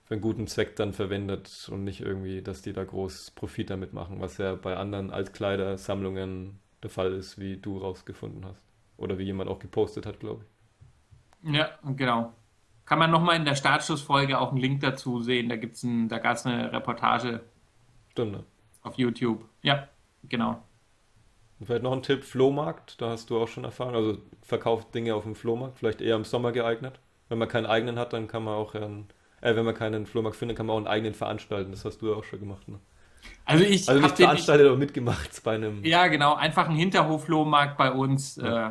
für 0.04 0.14
einen 0.14 0.20
guten 0.20 0.46
Zweck 0.48 0.76
dann 0.76 0.92
verwendet 0.92 1.71
und 1.73 1.84
nicht 1.84 2.02
irgendwie, 2.02 2.42
dass 2.42 2.60
die 2.60 2.75
da 2.75 2.84
groß 2.84 3.30
Profit 3.32 3.71
damit 3.71 3.95
machen, 3.95 4.21
was 4.21 4.36
ja 4.38 4.56
bei 4.56 4.76
anderen 4.76 5.10
Altkleidersammlungen 5.10 6.60
der 6.82 6.90
Fall 6.90 7.14
ist, 7.14 7.38
wie 7.38 7.56
du 7.56 7.78
rausgefunden 7.78 8.45
hast. 8.45 8.62
Oder 8.99 9.19
wie 9.19 9.25
jemand 9.25 9.50
auch 9.50 9.58
gepostet 9.58 10.06
hat, 10.06 10.21
glaube 10.21 10.45
ich. 10.45 11.54
Ja, 11.54 11.71
genau. 11.84 12.32
Kann 12.84 12.99
man 12.99 13.10
nochmal 13.10 13.36
in 13.36 13.45
der 13.45 13.54
Startschussfolge 13.54 14.38
auch 14.38 14.50
einen 14.50 14.60
Link 14.60 14.80
dazu 14.80 15.23
sehen. 15.23 15.49
Da 15.49 15.56
gibt's 15.56 15.82
ein, 15.82 16.08
da 16.08 16.19
gab 16.19 16.36
es 16.36 16.47
eine 16.47 16.73
Reportage 16.73 17.42
Stimmt, 18.10 18.32
ne? 18.32 18.45
auf 18.82 18.97
YouTube. 18.99 19.45
Ja, 19.62 19.88
genau. 20.25 20.62
Und 21.58 21.66
vielleicht 21.66 21.82
noch 21.82 21.92
ein 21.92 22.02
Tipp, 22.02 22.25
Flohmarkt, 22.25 23.00
da 23.00 23.10
hast 23.10 23.30
du 23.30 23.38
auch 23.40 23.49
schon 23.49 23.64
erfahren. 23.64 23.95
Also 23.95 24.19
verkauft 24.42 24.95
Dinge 24.95 25.14
auf 25.14 25.25
dem 25.25 25.34
Flohmarkt, 25.34 25.78
vielleicht 25.78 26.00
eher 26.00 26.16
im 26.16 26.25
Sommer 26.25 26.52
geeignet. 26.52 27.00
Wenn 27.28 27.39
man 27.39 27.49
keinen 27.49 27.67
eigenen 27.67 27.99
hat, 27.99 28.13
dann 28.13 28.26
kann 28.28 28.45
man 28.45 28.54
auch 28.54 28.75
einen, 28.75 29.08
äh, 29.41 29.56
wenn 29.56 29.65
man 29.65 29.75
keinen 29.75 30.06
Flohmarkt 30.06 30.37
findet, 30.37 30.56
kann 30.56 30.67
man 30.67 30.75
auch 30.75 30.78
einen 30.78 30.87
eigenen 30.87 31.15
veranstalten. 31.15 31.71
Das 31.71 31.84
hast 31.84 31.99
du 32.02 32.10
ja 32.10 32.17
auch 32.17 32.25
schon 32.25 32.41
gemacht, 32.41 32.69
ne? 32.69 32.78
Also 33.47 33.65
ich 33.65 33.89
Also 33.89 34.00
hab 34.02 34.10
nicht 34.10 34.19
den 34.19 34.25
veranstaltet, 34.26 34.67
aber 34.67 34.76
mitgemacht 34.76 35.43
bei 35.43 35.54
einem. 35.54 35.82
Ja, 35.84 36.06
genau. 36.08 36.34
Einfach 36.34 36.69
ein 36.69 36.76
Hinterhof-Flohmarkt 36.76 37.76
bei 37.78 37.91
uns. 37.91 38.37
Äh, 38.39 38.71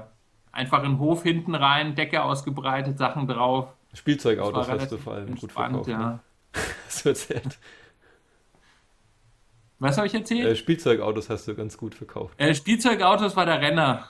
einfach 0.51 0.83
in 0.83 0.91
den 0.93 0.99
Hof 0.99 1.23
hinten 1.23 1.55
rein, 1.55 1.95
Decke 1.95 2.23
ausgebreitet, 2.23 2.97
Sachen 2.97 3.27
drauf. 3.27 3.73
Spielzeugautos 3.93 4.69
hast 4.69 4.91
du 4.91 4.97
vor 4.97 5.13
allem 5.13 5.35
gut 5.35 5.51
verkauft. 5.51 5.89
ja. 5.89 5.97
Ne? 5.97 6.19
Das 6.85 7.03
wird 7.05 7.17
erzählt. 7.17 7.57
Was 9.79 9.97
habe 9.97 10.07
ich 10.07 10.13
erzählt? 10.13 10.45
Äh, 10.45 10.55
Spielzeugautos 10.55 11.29
hast 11.29 11.47
du 11.47 11.55
ganz 11.55 11.77
gut 11.77 11.95
verkauft. 11.95 12.39
Äh, 12.39 12.53
Spielzeugautos 12.53 13.35
war 13.35 13.45
der 13.45 13.59
Renner. 13.59 14.07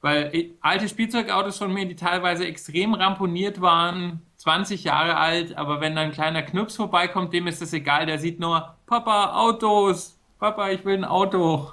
Weil 0.00 0.34
äh, 0.34 0.50
alte 0.60 0.88
Spielzeugautos 0.88 1.58
von 1.58 1.72
mir, 1.72 1.86
die 1.86 1.96
teilweise 1.96 2.46
extrem 2.46 2.94
ramponiert 2.94 3.60
waren, 3.60 4.22
20 4.38 4.84
Jahre 4.84 5.16
alt, 5.16 5.56
aber 5.56 5.80
wenn 5.80 5.94
dann 5.94 6.06
ein 6.06 6.12
kleiner 6.12 6.42
Knups 6.42 6.76
vorbeikommt, 6.76 7.34
dem 7.34 7.46
ist 7.46 7.60
das 7.60 7.72
egal, 7.74 8.06
der 8.06 8.18
sieht 8.18 8.40
nur, 8.40 8.74
Papa, 8.86 9.38
Autos, 9.38 10.18
Papa, 10.38 10.70
ich 10.70 10.84
will 10.84 10.94
ein 10.94 11.04
Auto. 11.04 11.72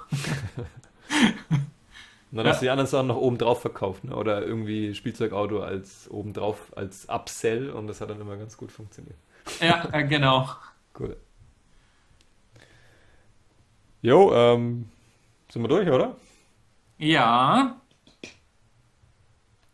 Und 2.30 2.36
dann 2.36 2.46
hast 2.46 2.60
du 2.60 2.66
die 2.66 2.70
anderen 2.70 2.86
Sachen 2.86 3.06
noch 3.06 3.16
oben 3.16 3.38
drauf 3.38 3.62
verkauft, 3.62 4.04
ne? 4.04 4.14
Oder 4.14 4.42
irgendwie 4.44 4.94
Spielzeugauto 4.94 5.60
als 5.60 6.10
oben 6.10 6.34
drauf 6.34 6.72
als 6.76 7.08
Upsell 7.08 7.70
und 7.70 7.86
das 7.86 8.02
hat 8.02 8.10
dann 8.10 8.20
immer 8.20 8.36
ganz 8.36 8.58
gut 8.58 8.70
funktioniert. 8.70 9.16
Ja, 9.60 9.88
äh, 9.92 10.04
genau. 10.08 10.46
Cool. 10.98 11.16
Jo, 14.02 14.32
ähm, 14.34 14.90
sind 15.50 15.62
wir 15.62 15.68
durch, 15.68 15.88
oder? 15.88 16.16
Ja, 16.98 17.80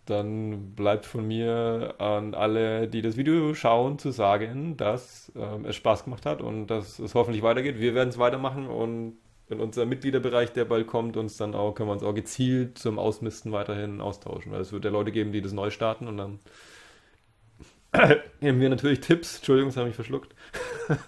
Dann 0.07 0.75
bleibt 0.75 1.07
von 1.07 1.27
mir 1.27 1.95
an 1.99 2.35
alle, 2.35 2.89
die 2.89 3.01
das 3.01 3.17
Video 3.17 3.55
schauen, 3.55 3.99
zu 3.99 4.11
sagen, 4.11 4.77
dass 4.77 5.33
ähm, 5.35 5.65
es 5.65 5.77
Spaß 5.77 6.05
gemacht 6.05 6.27
hat 6.27 6.43
und 6.43 6.67
dass 6.67 6.99
es 6.99 7.15
hoffentlich 7.15 7.43
weitergeht. 7.43 7.81
Wir 7.81 7.95
werden 7.95 8.11
es 8.11 8.19
weitermachen 8.19 8.67
und 8.67 9.17
in 9.49 9.61
unser 9.61 9.87
Mitgliederbereich, 9.87 10.53
der 10.53 10.65
bald 10.67 10.87
kommt, 10.87 11.17
uns 11.17 11.37
dann 11.37 11.55
auch, 11.55 11.75
können 11.75 11.89
wir 11.89 11.95
uns 11.95 12.03
auch 12.03 12.15
gezielt 12.15 12.79
zum 12.79 12.99
Ausmisten 12.99 13.53
weiterhin 13.53 14.01
austauschen. 14.01 14.53
Weil 14.53 14.61
es 14.61 14.73
wird 14.73 14.85
ja 14.85 14.91
Leute 14.91 15.13
geben, 15.13 15.33
die 15.33 15.43
das 15.43 15.53
neu 15.53 15.71
starten 15.71 16.07
und 16.09 16.19
dann 16.19 16.41
geben 18.41 18.61
wir 18.61 18.69
natürlich 18.69 19.01
Tipps. 19.01 19.37
Entschuldigung, 19.37 19.71
das 19.71 19.77
habe 19.79 19.89
ich 19.89 19.95
verschluckt. 19.95 20.35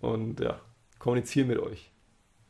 und 0.00 0.40
ja, 0.40 0.60
kommunizieren 0.98 1.48
mit 1.48 1.58
euch. 1.58 1.90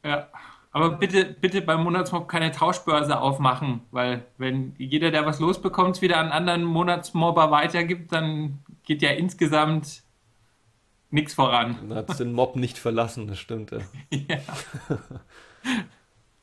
ja. 0.04 0.28
Aber 0.76 0.90
bitte, 0.90 1.24
bitte 1.24 1.62
beim 1.62 1.84
Monatsmob 1.84 2.28
keine 2.28 2.52
Tauschbörse 2.52 3.18
aufmachen, 3.18 3.80
weil 3.92 4.26
wenn 4.36 4.74
jeder, 4.76 5.10
der 5.10 5.24
was 5.24 5.40
losbekommt, 5.40 6.02
wieder 6.02 6.18
an 6.18 6.28
anderen 6.28 6.64
Monatsmobber 6.64 7.50
weitergibt, 7.50 8.12
dann 8.12 8.58
geht 8.82 9.00
ja 9.00 9.08
insgesamt 9.12 10.02
nichts 11.08 11.32
voran. 11.32 11.78
Dann 11.88 11.96
hat 11.96 12.20
den 12.20 12.34
Mob 12.34 12.56
nicht 12.56 12.76
verlassen, 12.76 13.26
das 13.26 13.38
stimmt. 13.38 13.70
Ja, 13.70 13.78
Ja, 14.10 14.36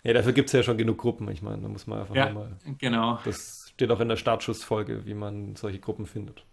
ja 0.01 0.13
dafür 0.13 0.33
gibt 0.33 0.47
es 0.47 0.53
ja 0.53 0.63
schon 0.63 0.79
genug 0.79 0.97
Gruppen. 0.97 1.29
Ich 1.29 1.43
meine, 1.43 1.61
da 1.61 1.67
muss 1.67 1.85
man 1.85 1.99
einfach 1.99 2.15
ja, 2.15 2.33
mal. 2.33 2.57
genau. 2.79 3.19
Das 3.25 3.69
steht 3.75 3.91
auch 3.91 3.99
in 3.99 4.09
der 4.09 4.17
Startschussfolge, 4.17 5.05
wie 5.05 5.13
man 5.13 5.55
solche 5.55 5.77
Gruppen 5.77 6.07
findet. 6.07 6.43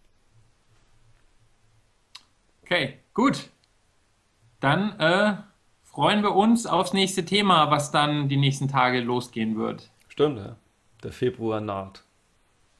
Okay, 2.62 2.98
gut. 3.14 3.48
Dann 4.60 5.00
äh, 5.00 5.36
freuen 5.92 6.22
wir 6.22 6.35
uns 6.35 6.66
aufs 6.66 6.92
nächste 6.92 7.24
Thema, 7.24 7.70
was 7.70 7.90
dann 7.90 8.29
die 8.29 8.37
nächsten 8.37 8.68
Tage 8.68 9.00
losgehen 9.00 9.57
wird. 9.57 9.90
Stimmt, 10.09 10.38
ja. 10.38 10.57
Der 11.03 11.12
Februar 11.12 11.61
naht. 11.61 12.03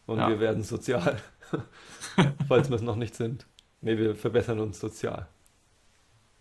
Und 0.07 0.19
Ja. 0.19 0.29
wir 0.29 0.41
werden 0.41 0.63
sozial. 0.63 1.21
Falls 2.49 2.69
wir 2.69 2.77
es 2.77 2.83
noch 2.83 2.97
nicht 2.97 3.15
sind. 3.15 3.47
Nee, 3.81 3.97
wir 3.97 4.15
verbessern 4.15 4.61
uns 4.61 4.79
sozial. 4.79 5.27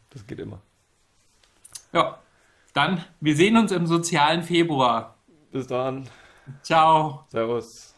Das 0.10 0.26
geht 0.28 0.40
immer. 0.40 0.60
Ja, 1.94 2.20
dann, 2.74 3.04
wir 3.20 3.36
sehen 3.36 3.58
uns 3.58 3.72
im 3.72 3.88
sozialen 3.88 4.44
Februar. 4.44 5.16
Bis 5.52 5.68
dann. 5.68 6.08
Ciao. 6.64 7.26
Servus. 7.30 7.96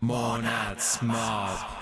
Monatsmob. 0.00 1.81